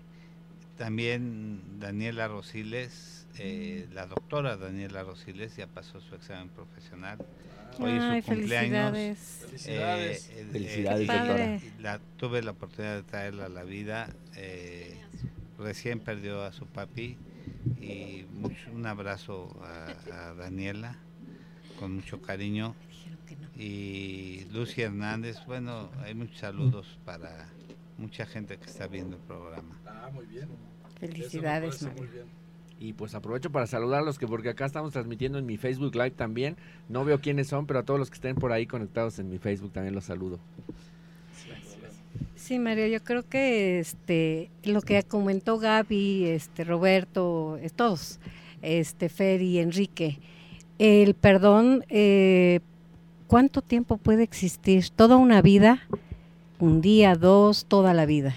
[0.78, 7.18] también Daniela Rosiles, eh, la doctora Daniela Rosiles ya pasó su examen profesional.
[7.78, 8.92] Hoy es su cumpleaños.
[9.40, 10.30] Felicidades.
[10.30, 11.60] Eh, Felicidades, doctora.
[11.80, 14.08] La, tuve la oportunidad de traerla a la vida.
[14.36, 14.96] Eh,
[15.58, 17.16] recién perdió a su papi
[17.80, 18.24] y
[18.72, 20.96] un abrazo a, Daniela
[21.78, 22.74] con mucho cariño.
[23.56, 27.48] Y Lucy Hernández bueno hay muchos saludos para
[27.98, 29.78] mucha gente que está viendo el programa.
[29.86, 30.48] Ah muy bien.
[30.98, 31.86] Felicidades
[32.78, 36.56] y pues aprovecho para saludarlos que porque acá estamos transmitiendo en mi Facebook Live también.
[36.88, 39.38] No veo quiénes son pero a todos los que estén por ahí conectados en mi
[39.38, 40.40] Facebook también los saludo
[42.36, 48.18] Sí, Mario, yo creo que este lo que comentó Gaby, este Roberto, eh, todos,
[48.62, 50.18] este Fer y Enrique,
[50.78, 52.60] el perdón, eh,
[53.28, 54.90] ¿cuánto tiempo puede existir?
[54.90, 55.86] Toda una vida,
[56.58, 58.34] un día, dos, toda la vida.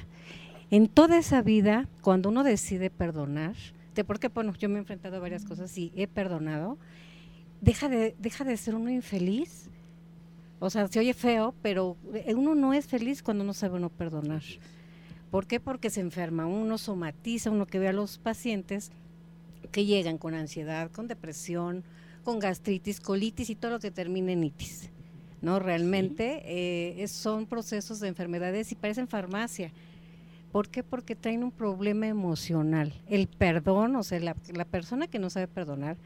[0.71, 3.55] En toda esa vida, cuando uno decide perdonar,
[3.95, 6.77] de porque bueno, yo me he enfrentado a varias cosas y he perdonado,
[7.61, 9.69] deja de, deja de ser uno infeliz
[10.59, 13.89] o sea, se oye feo, pero eh, uno no es feliz cuando no sabe uno
[13.89, 14.43] perdonar.
[15.31, 15.59] ¿Por qué?
[15.59, 18.91] Porque se enferma, uno somatiza, uno que ve a los pacientes
[19.71, 21.83] que llegan con ansiedad, con depresión,
[22.23, 24.89] con gastritis, colitis y todo lo que termina en itis.
[25.41, 25.59] ¿No?
[25.59, 29.71] Realmente eh, son procesos de enfermedades y parecen farmacia.
[30.51, 30.81] ¿Por qué?
[30.81, 32.93] Porque traen un problema emocional.
[33.07, 35.97] El perdón, o sea, la, la persona que no sabe perdonar,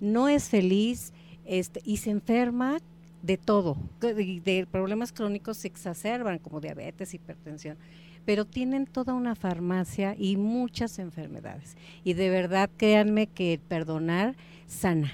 [0.00, 1.12] no es feliz
[1.44, 2.78] este, y se enferma
[3.24, 7.78] de todo, de, problemas crónicos se exacerban como diabetes, hipertensión,
[8.26, 11.76] pero tienen toda una farmacia y muchas enfermedades.
[12.04, 15.10] Y de verdad créanme que perdonar sana.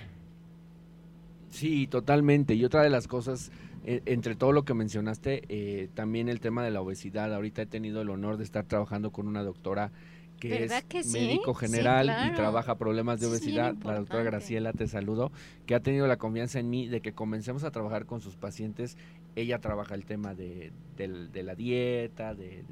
[1.51, 2.55] Sí, totalmente.
[2.55, 3.53] Y otra de las cosas,
[3.85, 7.33] eh, entre todo lo que mencionaste, eh, también el tema de la obesidad.
[7.33, 9.93] Ahorita he tenido el honor de estar trabajando con una doctora
[10.41, 15.31] que es médico general y trabaja problemas de obesidad, la doctora Graciela, te saludo,
[15.67, 18.97] que ha tenido la confianza en mí de que comencemos a trabajar con sus pacientes.
[19.37, 22.65] Ella trabaja el tema de, la dieta, de,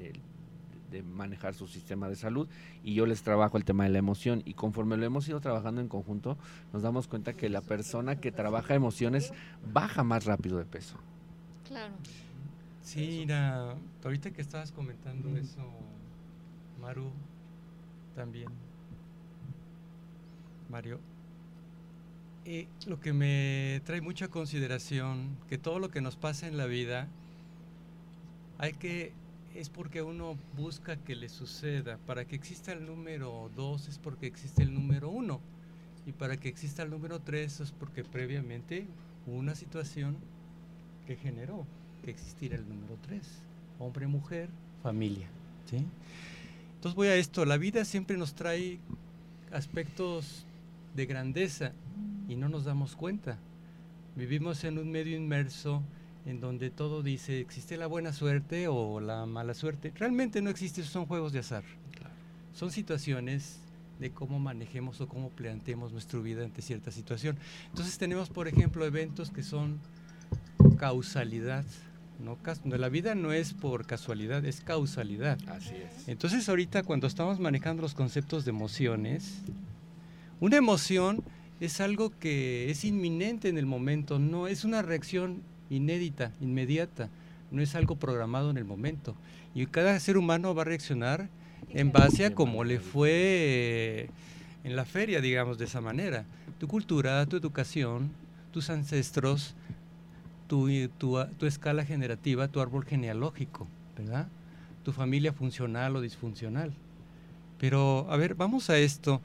[0.90, 2.48] de, manejar su sistema de salud
[2.82, 5.82] y yo les trabajo el tema de la emoción y conforme lo hemos ido trabajando
[5.82, 6.38] en conjunto
[6.72, 9.34] nos damos cuenta que la persona que trabaja emociones
[9.70, 10.96] baja más rápido de peso.
[11.68, 11.92] Claro.
[12.80, 15.60] Sí, mira, ahorita que estabas comentando eso,
[16.80, 17.10] Maru,
[18.18, 18.48] también,
[20.68, 20.98] Mario.
[22.44, 26.66] Eh, lo que me trae mucha consideración, que todo lo que nos pasa en la
[26.66, 27.06] vida,
[28.58, 29.12] hay que,
[29.54, 31.96] es porque uno busca que le suceda.
[32.08, 35.40] Para que exista el número dos es porque existe el número uno.
[36.04, 38.88] Y para que exista el número tres es porque previamente
[39.28, 40.16] hubo una situación
[41.06, 41.64] que generó
[42.02, 43.28] que existiera el número tres.
[43.78, 44.48] Hombre, mujer,
[44.82, 45.28] familia.
[45.70, 45.84] ¿sí?
[46.78, 48.78] Entonces voy a esto, la vida siempre nos trae
[49.50, 50.46] aspectos
[50.94, 51.72] de grandeza
[52.28, 53.36] y no nos damos cuenta.
[54.14, 55.82] Vivimos en un medio inmerso
[56.24, 59.92] en donde todo dice existe la buena suerte o la mala suerte.
[59.96, 61.64] Realmente no existe, son juegos de azar.
[62.54, 63.58] Son situaciones
[63.98, 67.36] de cómo manejemos o cómo planteemos nuestra vida ante cierta situación.
[67.70, 69.80] Entonces tenemos, por ejemplo, eventos que son
[70.76, 71.64] causalidad,
[72.18, 72.36] no,
[72.76, 75.38] la vida no es por casualidad, es causalidad.
[75.48, 76.08] Así es.
[76.08, 79.42] Entonces ahorita cuando estamos manejando los conceptos de emociones,
[80.40, 81.22] una emoción
[81.60, 87.08] es algo que es inminente en el momento, no es una reacción inédita, inmediata,
[87.50, 89.14] no es algo programado en el momento.
[89.54, 91.28] Y cada ser humano va a reaccionar
[91.70, 94.10] en base a cómo le fue eh,
[94.64, 96.24] en la feria, digamos, de esa manera.
[96.58, 98.10] Tu cultura, tu educación,
[98.52, 99.54] tus ancestros,
[100.48, 104.26] tu, tu, tu escala generativa, tu árbol genealógico, ¿verdad?
[104.84, 106.72] Tu familia funcional o disfuncional.
[107.58, 109.20] Pero, a ver, vamos a esto.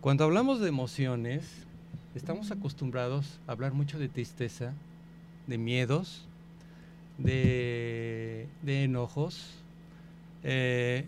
[0.00, 1.66] Cuando hablamos de emociones,
[2.14, 4.72] estamos acostumbrados a hablar mucho de tristeza,
[5.46, 6.26] de miedos,
[7.18, 9.50] de, enojos,
[10.42, 11.04] eh,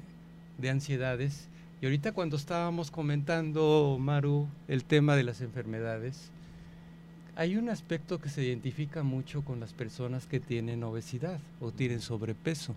[0.58, 1.48] de ansiedades.
[1.80, 6.30] Y ahorita cuando estábamos comentando, Maru, el tema de las enfermedades,
[7.36, 12.00] hay un aspecto que se identifica mucho con las personas que tienen obesidad o tienen
[12.00, 12.74] sobrepeso.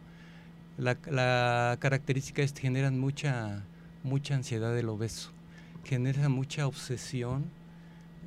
[0.78, 3.64] La, la característica es que generan mucha,
[4.04, 5.32] mucha ansiedad del obeso,
[5.84, 7.46] genera mucha obsesión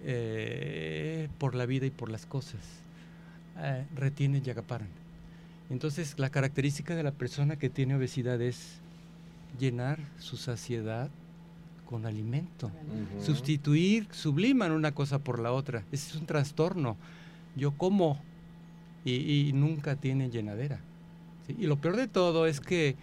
[0.04, 2.60] eh, por la vida y por las cosas.
[3.58, 4.88] Eh, retienen y acaparan.
[5.70, 8.78] Entonces, la característica de la persona que tiene obesidad es
[9.58, 11.10] llenar su saciedad
[11.88, 12.70] con alimento.
[13.24, 15.84] Sustituir, subliman una cosa por la otra.
[15.90, 16.96] Ese es un trastorno.
[17.56, 18.20] Yo como
[19.06, 20.80] y, nunca tienen llenadera.
[21.48, 22.94] Y lo peor de todo es que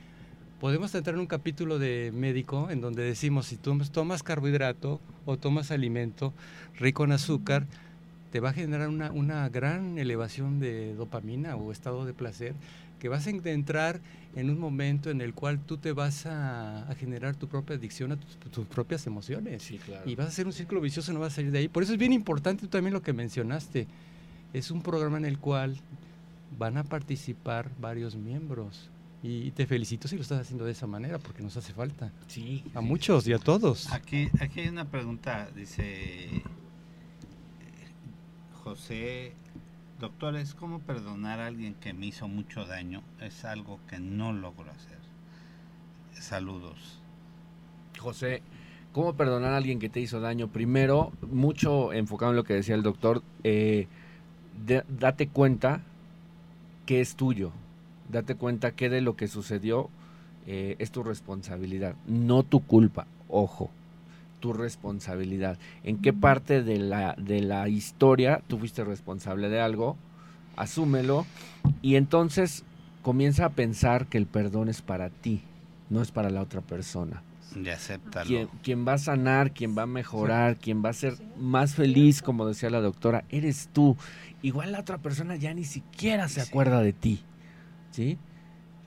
[0.59, 5.37] podemos entrar en un capítulo de médico en donde decimos si tú tomas carbohidrato o
[5.37, 6.31] tomas alimento
[6.77, 7.65] rico en azúcar,
[8.31, 12.53] te va a generar una, una gran elevación de dopamina o estado de placer
[13.05, 14.01] que vas a entrar
[14.35, 18.17] en un momento en el cual tú te vas a, generar tu propia adicción a
[18.17, 19.69] tus, propias emociones.
[20.07, 21.67] Y vas a hacer un círculo vicioso, no vas a salir de ahí.
[21.67, 23.85] Por eso es bien importante también lo que mencionaste.
[24.53, 25.77] Es un programa en el cual
[26.57, 28.89] van a participar varios miembros.
[29.21, 32.11] Y te felicito si lo estás haciendo de esa manera, porque nos hace falta.
[32.25, 32.63] Sí.
[32.73, 33.91] A muchos y a todos.
[33.91, 36.41] Aquí, aquí hay una pregunta, dice
[38.63, 39.33] José
[39.99, 43.01] Doctores, ¿cómo perdonar a alguien que me hizo mucho daño?
[43.21, 44.97] Es algo que no logro hacer.
[46.11, 46.99] Saludos.
[47.97, 48.41] José,
[48.91, 50.49] ¿cómo perdonar a alguien que te hizo daño?
[50.49, 53.87] Primero, mucho enfocado en lo que decía el doctor, eh,
[54.89, 55.81] date cuenta
[56.85, 57.51] que es tuyo.
[58.09, 59.89] Date cuenta que de lo que sucedió
[60.45, 63.07] eh, es tu responsabilidad, no tu culpa.
[63.29, 63.71] Ojo,
[64.39, 65.57] tu responsabilidad.
[65.83, 69.97] ¿En qué parte de la, de la historia tú fuiste responsable de algo?
[70.55, 71.25] Asúmelo
[71.81, 72.63] y entonces
[73.01, 75.41] comienza a pensar que el perdón es para ti,
[75.89, 77.23] no es para la otra persona.
[77.73, 78.27] Acéptalo.
[78.27, 82.21] Quien, quien va a sanar, quien va a mejorar, quien va a ser más feliz,
[82.21, 83.95] como decía la doctora, eres tú.
[84.41, 87.23] Igual la otra persona ya ni siquiera se acuerda de ti.
[87.91, 88.17] ¿Sí?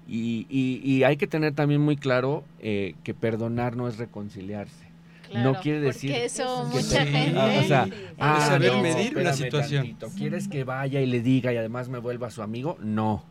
[0.06, 4.87] Y, y, hay que tener también muy claro eh, que perdonar no es reconciliarse
[5.34, 7.88] no quiere decir que eso mucha gente o sea
[8.18, 9.96] ah, saber medir la situación.
[10.16, 13.24] quieres que vaya y le diga y además me vuelva su amigo no.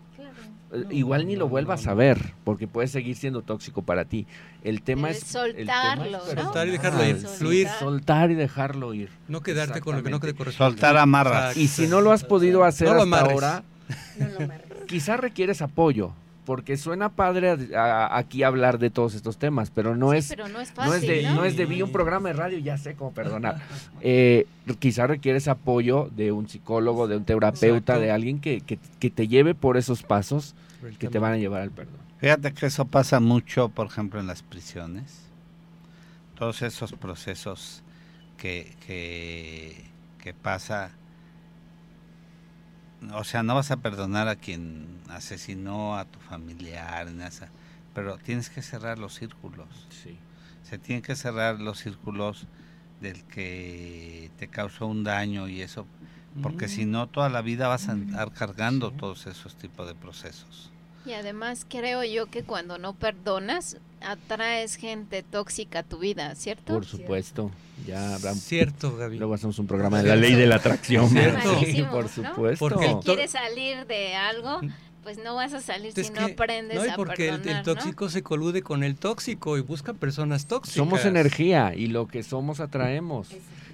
[0.71, 4.27] Eh, Igual ni lo vuelvas a ver, porque puede seguir siendo tóxico para ti.
[4.63, 9.09] El tema es, soltarlo, soltar y dejarlo ir, fluir, soltar y dejarlo ir.
[9.27, 10.73] No quedarte con lo que no te corresponde.
[10.73, 11.55] Soltar amarras.
[11.55, 13.63] Y si no lo has podido hacer hasta ahora,
[14.87, 16.13] quizá requieres apoyo
[16.47, 17.57] porque suena padre
[18.09, 21.43] aquí hablar de todos estos temas, pero no es, no es, de, ¿no?
[21.43, 23.61] es de vi un programa de radio, ya sé cómo perdonar.
[23.99, 24.47] Eh,
[24.79, 29.75] quizá requieres apoyo de un psicólogo, de un terapeuta, de alguien que, te lleve por
[29.75, 30.55] esos pasos
[30.99, 31.97] que te van a llevar al perdón.
[32.19, 35.23] Fíjate que eso pasa mucho, por ejemplo, en las prisiones.
[36.35, 37.83] Todos esos procesos
[38.37, 39.83] que, que,
[40.23, 40.91] que pasa
[43.13, 47.07] o sea, no vas a perdonar a quien asesinó a tu familiar,
[47.93, 49.67] pero tienes que cerrar los círculos.
[49.89, 50.17] Sí.
[50.63, 52.47] Se tienen que cerrar los círculos
[53.01, 55.85] del que te causó un daño y eso,
[56.41, 60.71] porque si no, toda la vida vas a andar cargando todos esos tipos de procesos.
[61.05, 66.73] Y además creo yo que cuando no perdonas, atraes gente tóxica a tu vida, ¿cierto?
[66.73, 67.51] Por supuesto.
[67.85, 68.33] Ya habrá...
[68.33, 69.17] Cierto, Gaby.
[69.17, 71.09] Luego hacemos un programa de la ley de la atracción.
[71.09, 71.59] Cierto.
[71.91, 72.57] por supuesto.
[72.59, 74.61] Porque si quieres salir de algo,
[75.03, 78.61] pues no vas a salir si no aprendes no, porque el, el, tóxico se colude
[78.61, 80.75] con el tóxico y busca personas tóxicas.
[80.75, 83.29] Somos energía y lo que somos atraemos.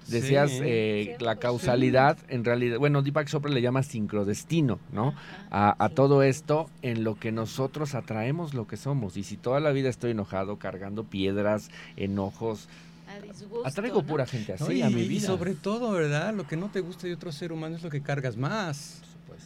[0.08, 5.14] Decías eh, la causalidad, en realidad, bueno, Deepak Chopra le llama sincrodestino, ¿no?
[5.50, 9.18] A, todo esto en lo que nosotros atraemos lo que somos.
[9.18, 12.68] Y si toda la vida estoy enojado, cargando piedras, enojos,
[13.64, 15.14] Atraigo pura gente así a mi vida.
[15.14, 16.34] Y sobre todo, ¿verdad?
[16.34, 19.02] Lo que no te gusta de otro ser humano es lo que cargas más.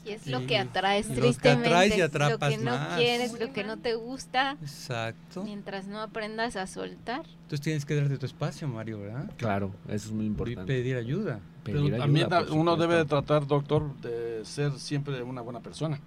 [0.05, 1.69] Y es lo que atraes tristemente.
[1.69, 4.57] Lo que, lo que no quieres, lo que no te gusta.
[4.61, 5.43] Exacto.
[5.43, 7.25] Mientras no aprendas a soltar.
[7.25, 9.31] Entonces tienes que darte tu espacio, Mario, ¿verdad?
[9.37, 10.73] Claro, eso es muy importante.
[10.73, 11.39] Y pedir ayuda.
[11.63, 15.99] también uno debe de tratar, doctor, de ser siempre una buena persona.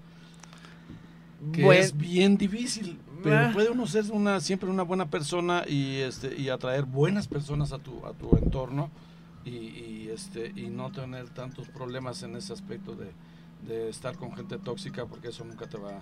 [1.53, 3.51] Que es bien difícil, pero ah.
[3.55, 7.79] puede uno ser una siempre una buena persona y este y atraer buenas personas a
[7.79, 8.91] tu a tu entorno
[9.45, 13.11] y, y este y no tener tantos problemas en ese aspecto de,
[13.67, 16.01] de estar con gente tóxica porque eso nunca te va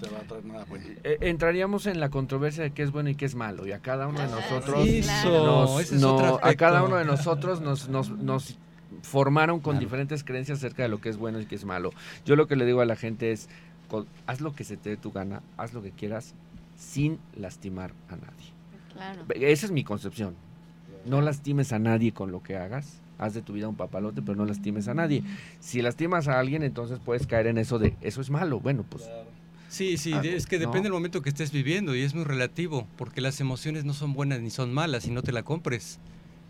[0.00, 0.84] te va a traer nada bueno.
[1.02, 3.80] Eh, entraríamos en la controversia de qué es bueno y qué es malo y a
[3.80, 4.86] cada uno de nosotros
[5.92, 8.58] nos, a cada uno de nosotros nos, nos, nos
[9.02, 11.90] formaron con diferentes creencias acerca de lo que es bueno y qué es malo.
[12.24, 13.48] Yo lo que le digo a la gente es
[14.26, 16.34] haz lo que se te dé tu gana, haz lo que quieras
[16.76, 18.52] sin lastimar a nadie.
[18.92, 19.24] Claro.
[19.34, 20.36] Esa es mi concepción.
[21.06, 24.36] No lastimes a nadie con lo que hagas haz de tu vida un papalote, pero
[24.36, 25.22] no lastimes a nadie.
[25.60, 28.60] Si lastimas a alguien, entonces puedes caer en eso de, eso es malo.
[28.60, 29.08] Bueno, pues...
[29.68, 33.20] Sí, sí, es que depende del momento que estés viviendo y es muy relativo, porque
[33.20, 35.98] las emociones no son buenas ni son malas y no te la compres.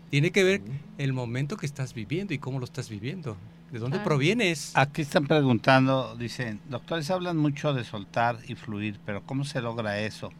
[0.09, 0.61] Tiene que ver
[0.97, 3.35] el momento que estás viviendo y cómo lo estás viviendo.
[3.71, 4.71] ¿De dónde provienes?
[4.73, 9.99] Aquí están preguntando, dicen, doctores hablan mucho de soltar y fluir, pero ¿cómo se logra
[9.99, 10.31] eso?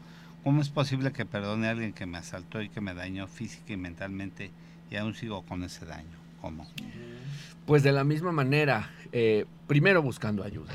[0.44, 3.74] ¿Cómo es posible que perdone a alguien que me asaltó y que me dañó física
[3.74, 4.52] y mentalmente
[4.90, 6.18] y aún sigo con ese daño?
[6.42, 6.68] ¿Cómo?
[7.66, 10.74] Pues de la misma manera, eh, primero buscando ayuda.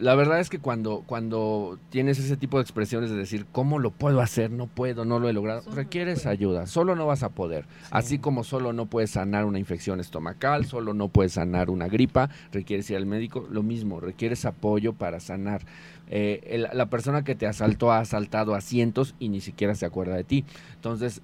[0.00, 3.90] La verdad es que cuando, cuando tienes ese tipo de expresiones de decir, ¿cómo lo
[3.90, 4.50] puedo hacer?
[4.50, 6.66] No puedo, no lo he logrado, requieres ayuda.
[6.66, 7.64] Solo no vas a poder.
[7.90, 12.30] Así como solo no puedes sanar una infección estomacal, solo no puedes sanar una gripa,
[12.52, 15.62] requieres ir al médico, lo mismo, requieres apoyo para sanar.
[16.10, 20.14] Eh, la persona que te asaltó ha asaltado a cientos y ni siquiera se acuerda
[20.14, 20.44] de ti.
[20.74, 21.22] Entonces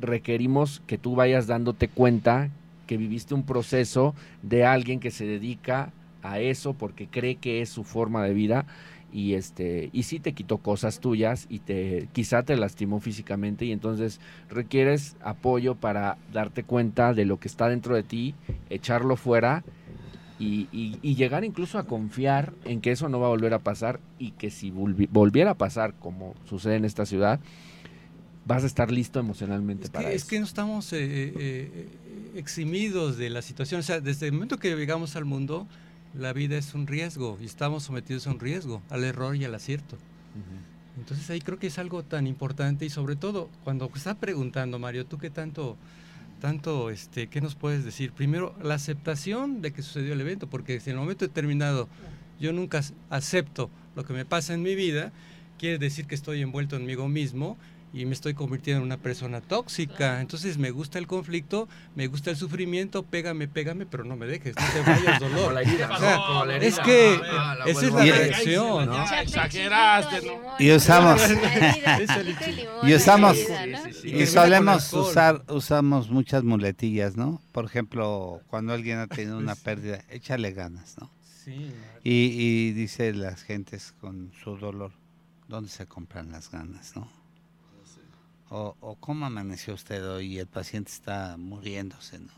[0.00, 2.50] requerimos que tú vayas dándote cuenta
[2.86, 5.92] que viviste un proceso de alguien que se dedica
[6.22, 8.66] a eso porque cree que es su forma de vida
[9.12, 13.72] y este y sí te quitó cosas tuyas y te quizá te lastimó físicamente y
[13.72, 18.34] entonces requieres apoyo para darte cuenta de lo que está dentro de ti,
[18.70, 19.64] echarlo fuera
[20.38, 24.00] y, y, llegar incluso a confiar en que eso no va a volver a pasar
[24.18, 27.38] y que si volviera a pasar como sucede en esta ciudad,
[28.44, 30.16] vas a estar listo emocionalmente para eso.
[30.16, 31.88] Es que no estamos eh, eh, eh,
[32.34, 33.80] eximidos de la situación.
[33.80, 35.68] O sea, desde el momento que llegamos al mundo,
[36.14, 39.54] la vida es un riesgo y estamos sometidos a un riesgo, al error y al
[39.54, 39.96] acierto.
[40.98, 45.06] Entonces ahí creo que es algo tan importante y sobre todo cuando está preguntando Mario,
[45.06, 45.76] tú qué tanto,
[46.40, 48.12] tanto, este, qué nos puedes decir?
[48.12, 51.88] Primero la aceptación de que sucedió el evento, porque si en el momento determinado
[52.38, 55.12] yo nunca acepto lo que me pasa en mi vida,
[55.58, 57.56] quiere decir que estoy envuelto en mí mismo
[57.94, 60.20] y me estoy convirtiendo en una persona tóxica.
[60.20, 64.54] Entonces me gusta el conflicto, me gusta el sufrimiento, pégame, pégame, pero no me dejes,
[64.56, 65.58] no te vayas dolor.
[66.62, 67.20] es que
[67.66, 68.90] esa es la reacción.
[69.20, 70.22] Exageraste.
[70.58, 71.20] Y usamos
[72.82, 73.36] y usamos
[74.02, 77.42] y solemos usar usamos muchas muletillas, ¿no?
[77.52, 81.10] Por ejemplo, cuando alguien ha tenido una pérdida, échale ganas, ¿no?
[81.44, 81.72] Sí.
[82.04, 84.92] Y, y dice las gentes con su dolor,
[85.48, 87.21] ¿dónde se compran las ganas, no?
[88.52, 92.32] O, cómo amaneció usted hoy y el paciente está muriéndose, ¿no?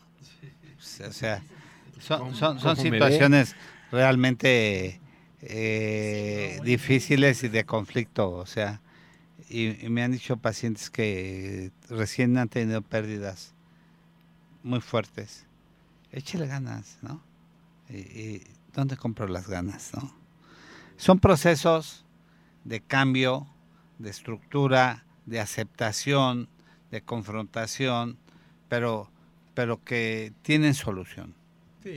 [1.07, 1.43] O sea,
[1.99, 3.55] son, situaciones
[3.91, 5.01] realmente
[5.41, 8.81] eh, difíciles y de conflicto, o sea,
[9.49, 13.53] y, me han dicho pacientes que recién han tenido pérdidas
[14.63, 15.45] muy fuertes.
[16.11, 17.21] Échele ganas, ¿no?
[17.89, 18.41] Y,
[18.73, 20.13] ¿Dónde compro las ganas, no?
[20.97, 22.05] Son procesos
[22.63, 23.47] de cambio,
[23.99, 26.47] de estructura, de aceptación,
[26.91, 28.17] de confrontación,
[28.69, 29.09] pero,
[29.53, 31.33] pero que tienen solución.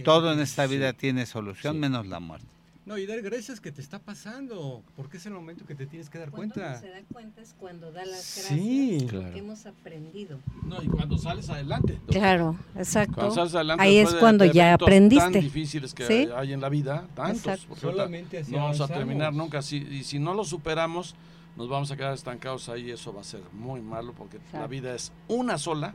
[0.05, 2.47] Todo en esta vida tiene solución, menos la muerte.
[2.89, 6.09] No, y dar gracias que te está pasando, porque es el momento que te tienes
[6.09, 6.81] que dar cuenta.
[6.81, 10.39] se da cuenta es cuando da las gracias sí, que hemos aprendido.
[10.65, 11.99] No, y cuando sales adelante.
[12.09, 13.31] Claro, exacto.
[13.79, 15.33] Ahí es cuando ya aprendiste.
[15.33, 17.69] Tan difíciles que hay en la vida, tantos.
[17.79, 19.61] Solamente no vamos a terminar nunca.
[19.61, 21.15] Si, y si no lo superamos,
[21.59, 24.69] nos vamos a quedar estancados ahí y eso va a ser muy malo porque la
[24.69, 25.93] vida es una sola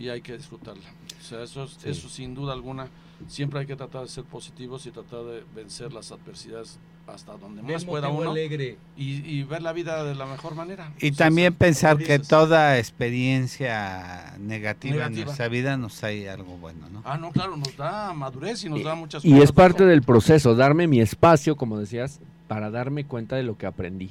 [0.00, 0.82] y hay que disfrutarla.
[1.20, 2.88] O sea, eso, eso sin duda alguna,
[3.28, 7.62] siempre hay que tratar de ser positivos y tratar de vencer las adversidades hasta donde
[7.62, 8.78] más pueda uno alegre.
[8.96, 10.92] Y, ver la vida de la mejor manera.
[11.00, 17.02] Y también pensar que toda experiencia negativa, en nuestra vida nos trae algo bueno, ¿no?
[17.04, 19.38] Ah, no, claro, nos da madurez y nos da muchas cosas.
[19.38, 23.56] Y es parte del proceso, darme mi espacio, como decías, para darme cuenta de lo
[23.56, 24.10] que aprendí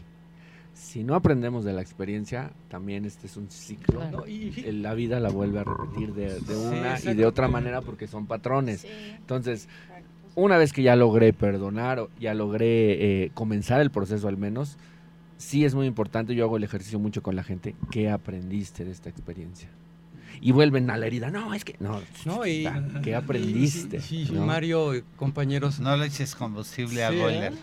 [0.75, 4.01] si no aprendemos de la experiencia, también este es un ciclo.
[4.65, 8.85] La vida la vuelve a repetir de, una y de otra manera porque son patrones.
[9.17, 9.69] Entonces,
[10.35, 14.77] una vez que ya logré perdonar, o ya logré eh, comenzar el proceso al menos,
[15.37, 18.91] sí es muy importante, yo hago el ejercicio mucho con la gente, ¿qué aprendiste de
[18.91, 19.69] esta experiencia?
[20.41, 22.67] Y vuelven a la herida, no, es que, no, no y,
[23.03, 24.01] ¿qué aprendiste?
[24.01, 25.79] Sí, Mario, compañeros.
[25.79, 27.53] No le eches combustible a boiler.
[27.53, 27.57] ¿eh?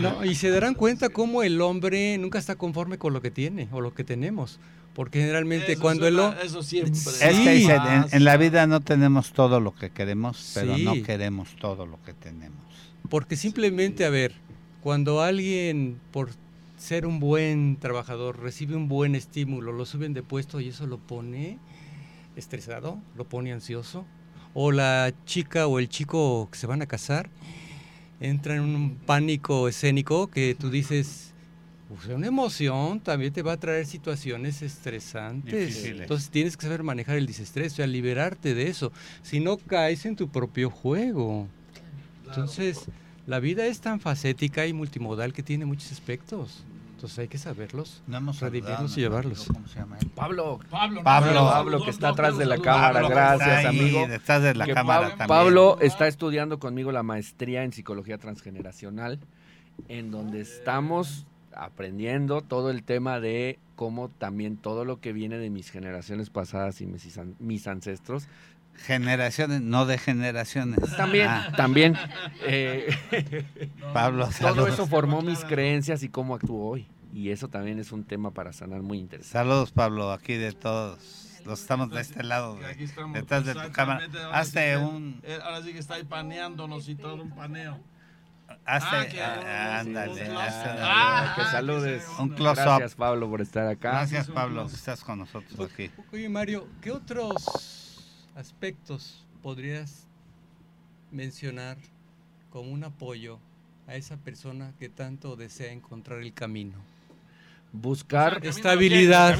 [0.00, 3.68] No, y se darán cuenta cómo el hombre nunca está conforme con lo que tiene
[3.72, 4.58] o lo que tenemos.
[4.94, 6.44] Porque generalmente cuando el hombre...
[6.44, 6.92] Eso siempre.
[6.92, 11.86] Es que en, la vida no tenemos todo lo que queremos, pero no queremos todo
[11.86, 12.58] lo que tenemos.
[13.08, 14.34] Porque simplemente, a ver,
[14.82, 16.30] cuando alguien por
[16.80, 20.98] ser un buen trabajador recibe un buen estímulo, lo suben de puesto y eso lo
[20.98, 21.58] pone
[22.36, 24.06] estresado, lo pone ansioso,
[24.54, 27.28] o la chica o el chico que se van a casar
[28.18, 31.34] entra en un pánico escénico que tú dices,
[31.88, 35.84] pues una emoción también te va a traer situaciones estresantes.
[35.84, 38.90] Entonces tienes que saber manejar el disestrés, o sea, liberarte de eso.
[39.22, 41.46] Si no caes en tu propio juego.
[42.26, 42.86] Entonces,
[43.26, 46.64] la vida es tan facética y multimodal que tiene muchos aspectos.
[47.00, 49.46] Entonces hay que saberlos, no redimirlos y llevarlos.
[49.46, 50.60] ¿Cómo se llama Pablo.
[50.70, 53.08] Pablo, Pablo, que está atrás de la cámara.
[53.08, 54.06] Gracias, amigo.
[54.06, 59.18] Detrás de la cámara Pablo está estudiando conmigo la maestría en psicología transgeneracional,
[59.88, 61.24] en donde estamos
[61.54, 66.82] aprendiendo todo el tema de cómo también todo lo que viene de mis generaciones pasadas
[66.82, 68.28] y mis, mis ancestros
[68.86, 70.78] Generaciones, no de generaciones.
[70.96, 71.52] También, ah.
[71.56, 71.96] también.
[72.42, 72.88] Eh,
[73.92, 76.88] Pablo, todo eso formó mis creencias y cómo actúo hoy.
[77.12, 79.32] Y eso también es un tema para sanar muy interesante.
[79.32, 81.26] Saludos, Pablo, aquí de todos.
[81.44, 82.58] Los estamos de este lado,
[83.14, 84.06] detrás de tu cámara.
[84.32, 85.22] Hazte un.
[85.42, 87.80] Ahora sí que está ahí paneándonos y todo un paneo.
[88.64, 90.22] Hazte, ah, ah, ándale,
[91.36, 92.06] que saludes.
[92.18, 93.90] Un close Gracias, Pablo, por estar acá.
[93.92, 95.90] Gracias, Pablo, que estás con nosotros aquí.
[96.12, 97.79] Oye, Mario, ¿qué otros
[98.36, 100.06] aspectos podrías
[101.10, 101.76] mencionar
[102.50, 103.38] como un apoyo
[103.86, 106.74] a esa persona que tanto desea encontrar el camino?
[107.72, 109.38] Buscar estabilidad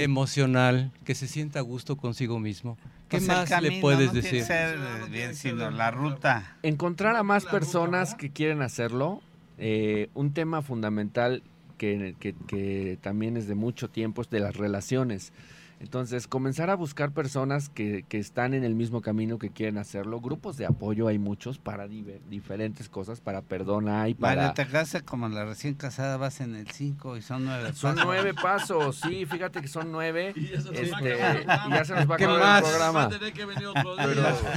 [0.00, 2.78] emocional, que se sienta a gusto consigo mismo.
[3.08, 4.44] ¿Qué pues más le puedes decir?
[4.44, 4.78] Ser
[5.10, 6.56] bien, sino la ruta.
[6.62, 9.22] Encontrar a más personas que quieren hacerlo.
[9.58, 11.42] Eh, un tema fundamental
[11.76, 15.32] que, que también es de mucho tiempo es de las relaciones
[15.78, 20.20] entonces, comenzar a buscar personas que, que, están en el mismo camino que quieren hacerlo.
[20.20, 24.42] Grupos de apoyo hay muchos para diferentes cosas, para perdón hay, para...
[24.42, 27.78] Vale, te casas como la recién casada, vas en el 5 y son nueve pasos.
[27.78, 30.32] Son nueve pasos, sí, fíjate que son nueve.
[30.34, 33.10] Y ya se nos va a este, acabar el programa.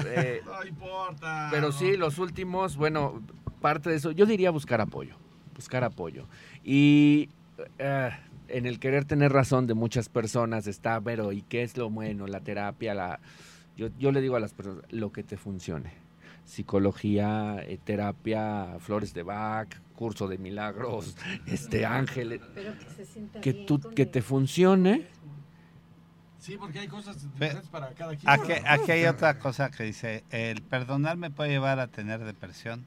[0.05, 1.49] Eh, no importa.
[1.51, 3.21] Pero sí, los últimos, bueno,
[3.59, 5.15] parte de eso, yo diría buscar apoyo,
[5.53, 6.27] buscar apoyo.
[6.63, 7.29] Y...
[7.77, 8.09] Eh,
[8.51, 12.27] en el querer tener razón de muchas personas está, pero ¿y qué es lo bueno?
[12.27, 13.19] La terapia, la...
[13.75, 15.93] Yo, yo le digo a las personas, lo que te funcione.
[16.43, 22.41] Psicología, eh, terapia, flores de Bach, curso de milagros, este ángel.
[23.41, 25.07] que, tú, que te funcione.
[26.39, 28.29] Sí, porque hay cosas diferentes para cada quien.
[28.29, 32.85] Aquí, aquí hay otra cosa que dice, el perdonar me puede llevar a tener depresión.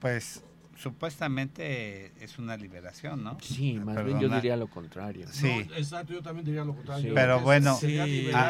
[0.00, 0.42] Pues
[0.80, 3.38] supuestamente es una liberación, ¿no?
[3.40, 5.26] Sí, más bien yo diría lo contrario.
[5.30, 5.48] Sí.
[5.76, 7.12] exacto, yo también diría lo contrario.
[7.14, 7.78] Pero bueno,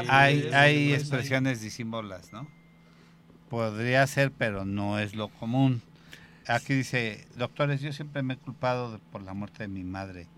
[0.09, 2.47] hay, hay expresiones disímbolas, ¿no?
[3.49, 5.83] Podría ser, pero no es lo común.
[6.47, 10.28] Aquí dice, doctores, yo siempre me he culpado por la muerte de mi madre.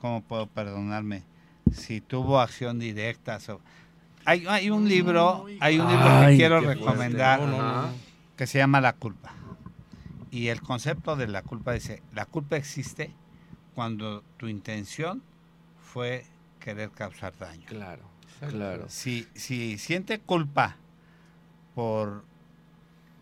[0.00, 1.24] ¿Cómo puedo perdonarme?
[1.72, 3.38] Si tuvo acción directa.
[4.24, 7.40] Hay, hay un libro, hay un libro que quiero recomendar
[8.36, 9.41] que se llama La culpa.
[10.32, 13.12] Y el concepto de la culpa dice, la culpa existe
[13.74, 15.22] cuando tu intención
[15.78, 16.24] fue
[16.58, 17.66] querer causar daño.
[17.66, 18.02] Claro,
[18.48, 18.86] claro.
[18.88, 20.78] Si, si siente culpa
[21.74, 22.24] por,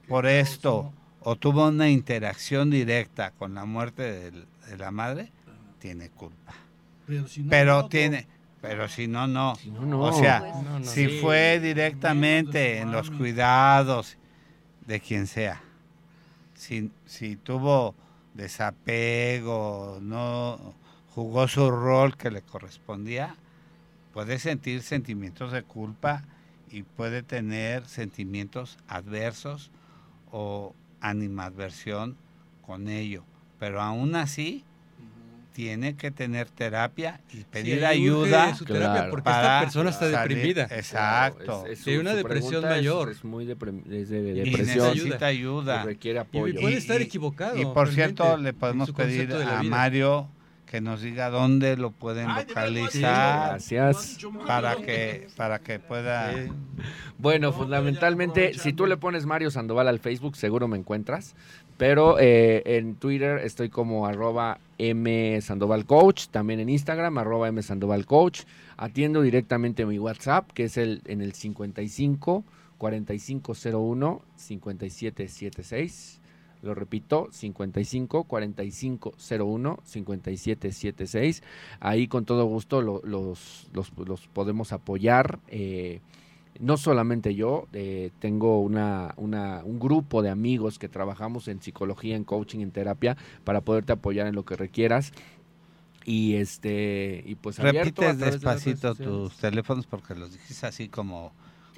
[0.07, 5.33] por esto o tuvo una interacción directa con la muerte de, la madre,
[5.81, 6.55] tiene culpa.
[7.49, 8.29] Pero, tiene...
[8.63, 9.55] Pero si no, no.
[9.99, 10.45] O sea,
[10.83, 14.17] si fue directamente en los cuidados
[14.87, 15.61] de quien sea
[16.61, 17.95] si, si tuvo
[18.35, 20.75] desapego, no
[21.15, 23.35] jugó su rol que le correspondía,
[24.13, 26.23] puede sentir sentimientos de culpa
[26.71, 29.71] y puede tener sentimientos adversos
[30.31, 32.17] o animadversión
[32.67, 33.25] con ello.
[33.59, 34.65] Pero aún así,
[35.53, 38.55] tiene que tener terapia y pedir ayuda
[39.11, 40.69] porque esta persona está deprimida.
[40.71, 41.65] Exacto.
[41.85, 43.11] Tiene una depresión mayor.
[43.11, 43.85] Es, muy depresión.
[43.87, 45.85] necesita ayuda.
[45.85, 46.59] requiere apoyo.
[46.59, 47.57] Y puede estar equivocado.
[47.57, 50.29] Y por cierto, le podemos pedir a Mario
[50.71, 53.51] que nos diga dónde lo pueden localizar.
[53.51, 54.19] Gracias.
[54.47, 56.33] Para que, para que pueda.
[57.19, 61.35] Bueno, fundamentalmente, si tú le pones Mario Sandoval al Facebook, seguro me encuentras.
[61.81, 67.63] Pero eh, en Twitter estoy como arroba M Sandoval Coach, también en Instagram, arroba M
[67.63, 68.43] Sandoval Coach.
[68.77, 72.45] Atiendo directamente mi WhatsApp, que es el en el 55
[72.77, 76.21] 4501 5776.
[76.61, 81.43] Lo repito, 55 45 01 57 76.
[81.81, 85.39] Ahí con todo gusto los, los, podemos apoyar.
[85.49, 86.01] Eh,
[86.61, 92.17] no solamente yo, eh, tengo una, una, un grupo de amigos que trabajamos en psicología,
[92.17, 95.13] en coaching, en terapia, para poderte apoyar en lo que requieras.
[96.05, 101.33] Y este, y pues Repites despacito tus teléfonos porque los dijiste así como,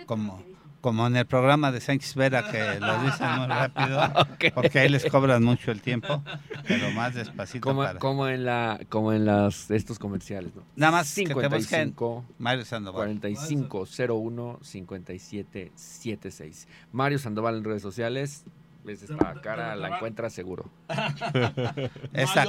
[0.06, 0.42] como,
[0.82, 4.02] como en el programa de Sánchez Vera que lo dicen muy rápido,
[4.54, 6.22] porque ahí les cobran mucho el tiempo,
[6.66, 7.66] pero más despacito.
[7.66, 10.62] Como, como en la, como en las estos comerciales, ¿no?
[10.76, 13.20] Nada más 55 Mario Sandoval.
[13.20, 16.68] 4501 5776.
[16.90, 18.44] Mario Sandoval en redes sociales,
[18.90, 20.70] esta cara la encuentra seguro.
[22.12, 22.46] esa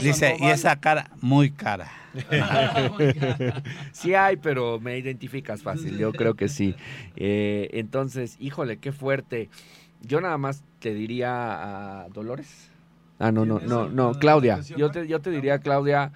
[0.00, 1.90] dice, y esa cara muy cara.
[3.92, 6.74] sí hay, pero me identificas fácil, yo creo que sí.
[7.16, 9.48] Eh, entonces, híjole, qué fuerte.
[10.02, 12.70] Yo nada más te diría a Dolores.
[13.18, 14.60] Ah, no, no, no, no, Claudia.
[14.60, 16.12] Yo te, yo te diría, Claudia,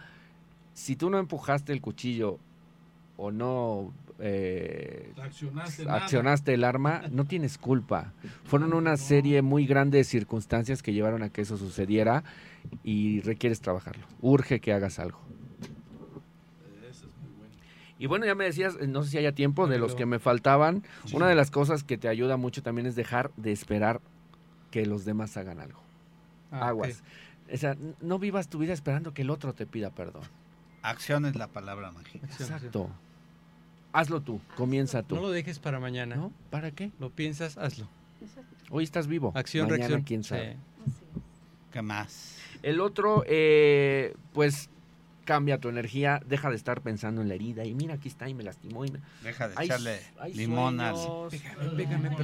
[0.75, 2.39] si tú no empujaste el cuchillo
[3.17, 5.13] o no eh,
[5.89, 8.13] accionaste, el arma, no tienes culpa.
[8.45, 12.25] Fueron una serie muy grande de circunstancias que llevaron a que eso sucediera
[12.83, 14.07] y requieres trabajarlo.
[14.21, 15.21] Urge que hagas algo.
[17.99, 20.83] Y bueno, ya me decías, no sé si haya tiempo, de los que me faltaban.
[21.13, 24.01] Una de las cosas que te ayuda mucho también es dejar de esperar
[24.71, 25.81] que los demás hagan algo.
[26.51, 27.03] Ah, Aguas.
[27.53, 30.25] O sea, no vivas tu vida esperando que el otro te pida perdón.
[30.83, 32.27] Acción es la palabra mágica.
[32.27, 32.91] Exacto.
[33.97, 35.15] Hazlo tú, comienza tú.
[35.15, 36.17] No lo dejes para mañana.
[36.17, 36.31] ¿No?
[36.51, 36.91] ¿Para qué?
[37.01, 37.89] Lo piensas, hazlo.
[38.69, 39.33] Hoy estás vivo.
[39.35, 40.03] Acción, reacción.
[40.03, 40.59] quién sabe.
[41.73, 42.37] ¿Qué más?
[42.63, 44.69] El otro, eh, pues
[45.25, 48.35] cambia tu energía, deja de estar pensando en la herida y mira aquí está y
[48.35, 48.93] me lastimó y
[49.25, 50.01] deja de echarle
[50.35, 50.95] limón al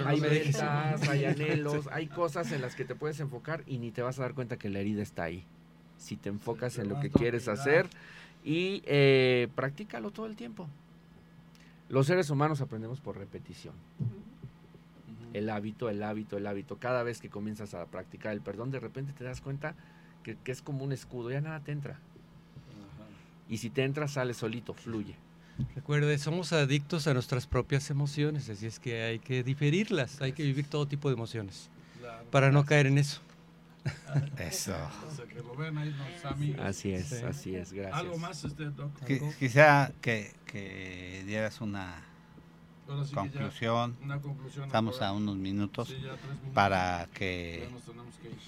[0.05, 4.03] hay ventas, hay anhelos, hay cosas en las que te puedes enfocar y ni te
[4.03, 5.47] vas a dar cuenta que la herida está ahí.
[5.97, 7.89] Si te enfocas en lo que quieres hacer
[8.45, 10.68] y eh, practícalo todo el tiempo.
[11.93, 13.74] Los seres humanos aprendemos por repetición.
[15.34, 16.78] El hábito, el hábito, el hábito.
[16.78, 19.74] Cada vez que comienzas a practicar el perdón, de repente te das cuenta
[20.22, 22.01] que, es como un escudo, ya nada te entra.
[23.47, 25.16] Y si te entra, sale solito, fluye.
[25.74, 30.45] Recuerde, somos adictos a nuestras propias emociones, así es que hay que diferirlas, hay que
[30.45, 31.68] vivir todo tipo de emociones
[32.30, 33.20] para no caer en eso.
[34.39, 34.74] Eso.
[36.61, 37.95] Así es, así es, gracias.
[37.99, 38.70] ¿Algo más, este,
[39.39, 42.03] Quizá que, dieras una,
[43.14, 43.97] conclusión.
[44.64, 45.95] Estamos a unos minutos,
[46.55, 47.68] para que,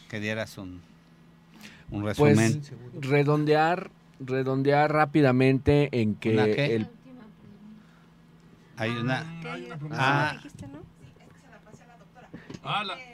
[0.09, 0.81] que, dieras un,
[1.91, 2.63] un pues, resumen.
[3.01, 6.89] redondear, redondear rápidamente en que el...
[8.77, 9.25] Hay una...
[9.93, 10.41] Ah,
[12.65, 13.14] ah la...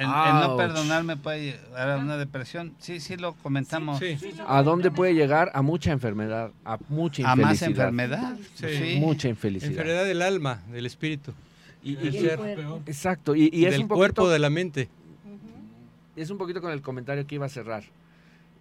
[0.00, 2.74] El, no perdonarme puede llevar a una depresión.
[2.78, 4.00] Sí, sí lo comentamos.
[4.46, 5.50] ¿A dónde puede llegar?
[5.54, 7.32] A mucha enfermedad, a mucha infelicidad.
[7.32, 8.36] ¿A más enfermedad?
[8.54, 8.96] Sí.
[9.00, 9.72] Mucha infelicidad.
[9.72, 11.32] Enfermedad del alma, del espíritu.
[11.82, 11.96] Y,
[12.86, 13.34] exacto.
[13.34, 14.88] Y, y del cuerpo, de la mente.
[16.16, 17.84] Es un poquito con el comentario que iba a cerrar.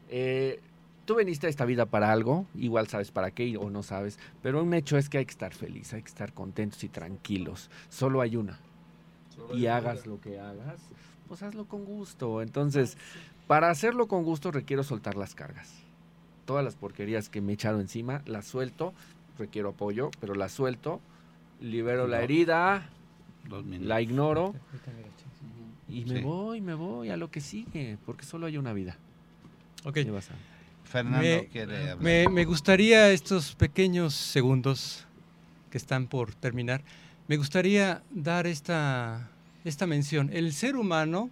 [0.10, 0.60] Eh,
[1.06, 4.62] tú veniste a esta vida para algo, igual sabes para qué o no sabes, pero
[4.62, 7.70] un hecho es que hay que estar feliz, hay que estar contentos y tranquilos.
[7.90, 8.60] Solo hay una.
[9.54, 10.82] y hagas lo que hagas,
[11.28, 12.42] pues hazlo con gusto.
[12.42, 12.98] Entonces,
[13.48, 15.72] para hacerlo con gusto requiero soltar las cargas.
[16.46, 18.94] Todas las porquerías que me he echado encima, las suelto,
[19.38, 21.02] requiero apoyo, pero las suelto,
[21.60, 22.90] libero la herida,
[23.82, 24.56] la ignoro
[25.90, 28.98] y me voy, me voy a lo que sigue, porque solo hay una vida.
[29.84, 30.00] Ok.
[30.84, 35.06] Fernando me, quiere me, me gustaría estos pequeños segundos
[35.70, 36.82] que están por terminar,
[37.28, 39.30] me gustaría dar esta
[39.68, 40.30] esta mención.
[40.34, 41.30] El ser humano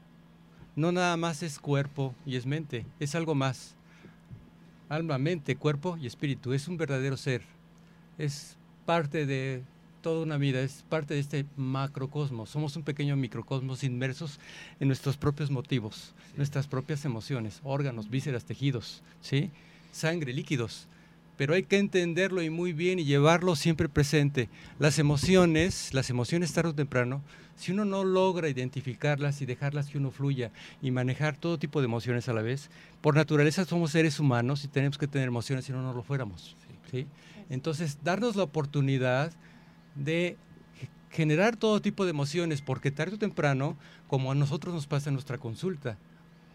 [0.75, 3.75] no nada más es cuerpo y es mente, es algo más.
[4.89, 6.53] Alma, mente, cuerpo y espíritu.
[6.53, 7.41] Es un verdadero ser.
[8.17, 9.63] Es parte de
[10.01, 12.49] toda una vida, es parte de este macrocosmos.
[12.49, 14.39] Somos un pequeño microcosmos inmersos
[14.79, 19.49] en nuestros propios motivos, nuestras propias emociones, órganos, vísceras, tejidos, ¿sí?
[19.91, 20.87] sangre, líquidos.
[21.37, 24.49] Pero hay que entenderlo y muy bien y llevarlo siempre presente.
[24.79, 27.23] Las emociones, las emociones tarde o temprano,
[27.55, 31.85] si uno no logra identificarlas y dejarlas que uno fluya y manejar todo tipo de
[31.85, 32.69] emociones a la vez,
[33.01, 36.55] por naturaleza somos seres humanos y tenemos que tener emociones si no, no lo fuéramos.
[37.49, 39.33] Entonces, darnos la oportunidad
[39.95, 40.37] de
[41.11, 43.77] generar todo tipo de emociones, porque tarde o temprano,
[44.07, 45.97] como a nosotros nos pasa en nuestra consulta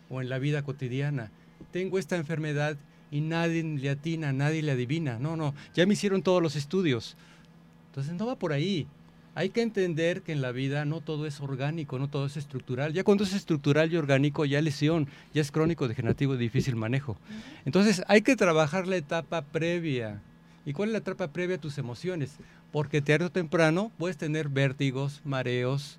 [0.09, 1.31] o en la vida cotidiana,
[1.73, 2.77] tengo esta enfermedad
[3.11, 5.19] y nadie le atina, nadie le adivina.
[5.19, 7.17] No, no, ya me hicieron todos los estudios.
[7.89, 8.87] Entonces no va por ahí.
[9.35, 12.93] Hay que entender que en la vida no todo es orgánico, no todo es estructural.
[12.93, 17.17] Ya cuando es estructural y orgánico, ya lesión, ya es crónico, degenerativo, difícil manejo.
[17.65, 20.21] Entonces hay que trabajar la etapa previa.
[20.67, 22.37] ¿Y cuál es la etapa previa a tus emociones?
[22.73, 25.99] Porque tarde o temprano puedes tener vértigos, mareos,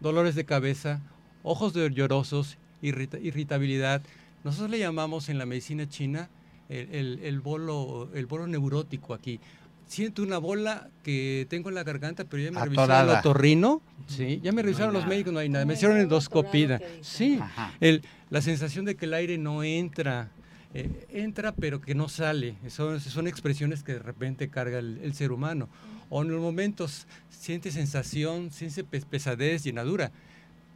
[0.00, 1.00] dolores de cabeza,
[1.42, 4.02] ojos de llorosos, irritabilidad.
[4.42, 6.30] Nosotros le llamamos en la medicina china
[6.70, 9.40] el, bolo, el bolo neurótico aquí.
[9.86, 13.82] Siento una bola que tengo en la garganta, pero ya me revisaron el otorrino.
[14.06, 15.64] Sí, ya me revisaron los médicos, no hay nada.
[15.64, 16.80] Me hicieron endoscopida.
[17.00, 17.40] Sí,
[17.80, 20.30] el, la sensación de que el aire no entra.
[20.72, 22.54] Eh, entra pero que no sale.
[22.68, 25.68] Son, son expresiones que de repente carga el, ser humano.
[26.08, 30.12] O en los momentos siente sensación, siente pesadez, llenadura,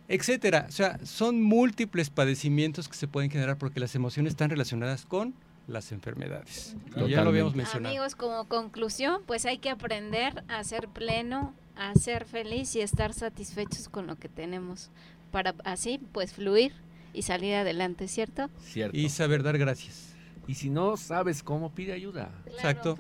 [0.09, 0.67] etcétera.
[0.69, 5.35] O sea, son múltiples padecimientos que se pueden generar porque las emociones están relacionadas con
[5.67, 6.77] las enfermedades.
[7.09, 7.89] Ya lo habíamos mencionado.
[7.89, 13.13] Amigos, como conclusión, pues hay que aprender a ser pleno, a ser feliz y estar
[13.13, 14.91] satisfechos con lo que tenemos
[15.31, 16.73] para así pues fluir
[17.13, 18.51] y salir adelante, ¿cierto?
[18.61, 18.97] Cierto.
[18.97, 20.15] Y saber dar gracias.
[20.47, 22.31] Y si no sabes cómo, pide ayuda.
[22.47, 22.99] Exacto.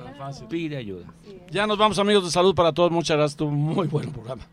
[0.48, 1.06] Pide ayuda.
[1.50, 2.90] Ya nos vamos, amigos de salud para todos.
[2.90, 3.36] Muchas gracias.
[3.36, 4.46] Tuvo muy buen programa.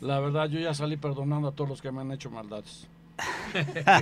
[0.00, 2.86] La verdad, yo ya salí perdonando a todos los que me han hecho maldades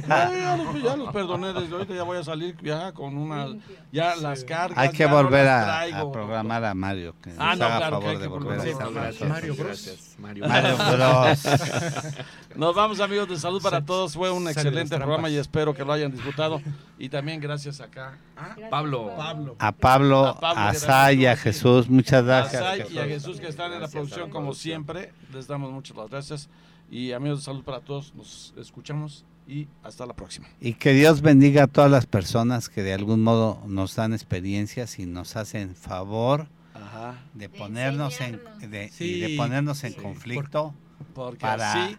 [0.09, 3.49] ya, los, perdoné desde ahorita, ya voy a salir ya con una,
[3.91, 4.79] ya las cargas.
[4.79, 8.61] Hay que volver a, programar a Mario, que ah, no, haga claro favor de volver
[8.61, 10.17] a Mario Bros.
[10.19, 11.43] Mario, Bros.
[12.57, 15.93] Nos vamos amigos de salud para todos, fue un excelente programa y espero que lo
[15.93, 16.63] hayan disfrutado.
[16.99, 19.11] Y también gracias acá a Pablo.
[19.59, 22.63] A Pablo, a, Say y a Jesús, muchas gracias.
[22.63, 25.97] A Say y a Jesús que están en la producción como siempre, les damos muchas
[26.09, 26.49] gracias.
[26.93, 30.47] Y amigos de salud para todos, nos escuchamos y hasta la próxima.
[30.61, 34.99] Y que Dios bendiga a todas las personas que de algún modo nos dan experiencias
[34.99, 36.49] y nos hacen favor
[37.33, 40.75] de ponernos en de, ponernos en conflicto
[41.41, 41.99] para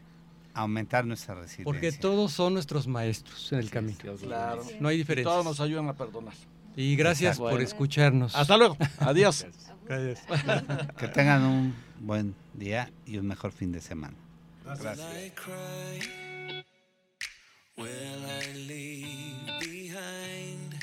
[0.53, 1.63] aumentar nuestra resiliencia.
[1.63, 3.97] Porque todos son nuestros maestros en el camino.
[4.21, 4.61] Claro.
[4.79, 5.31] No hay diferencia.
[5.31, 6.35] Todos nos ayudan a perdonar.
[6.75, 8.35] Y gracias por escucharnos.
[8.35, 8.77] Hasta luego.
[8.99, 9.47] Adiós.
[9.87, 10.23] gracias.
[10.97, 14.13] Que tengan un buen día y un mejor fin de semana.
[14.63, 14.99] Gracias.
[17.77, 20.75] Will I leave behind?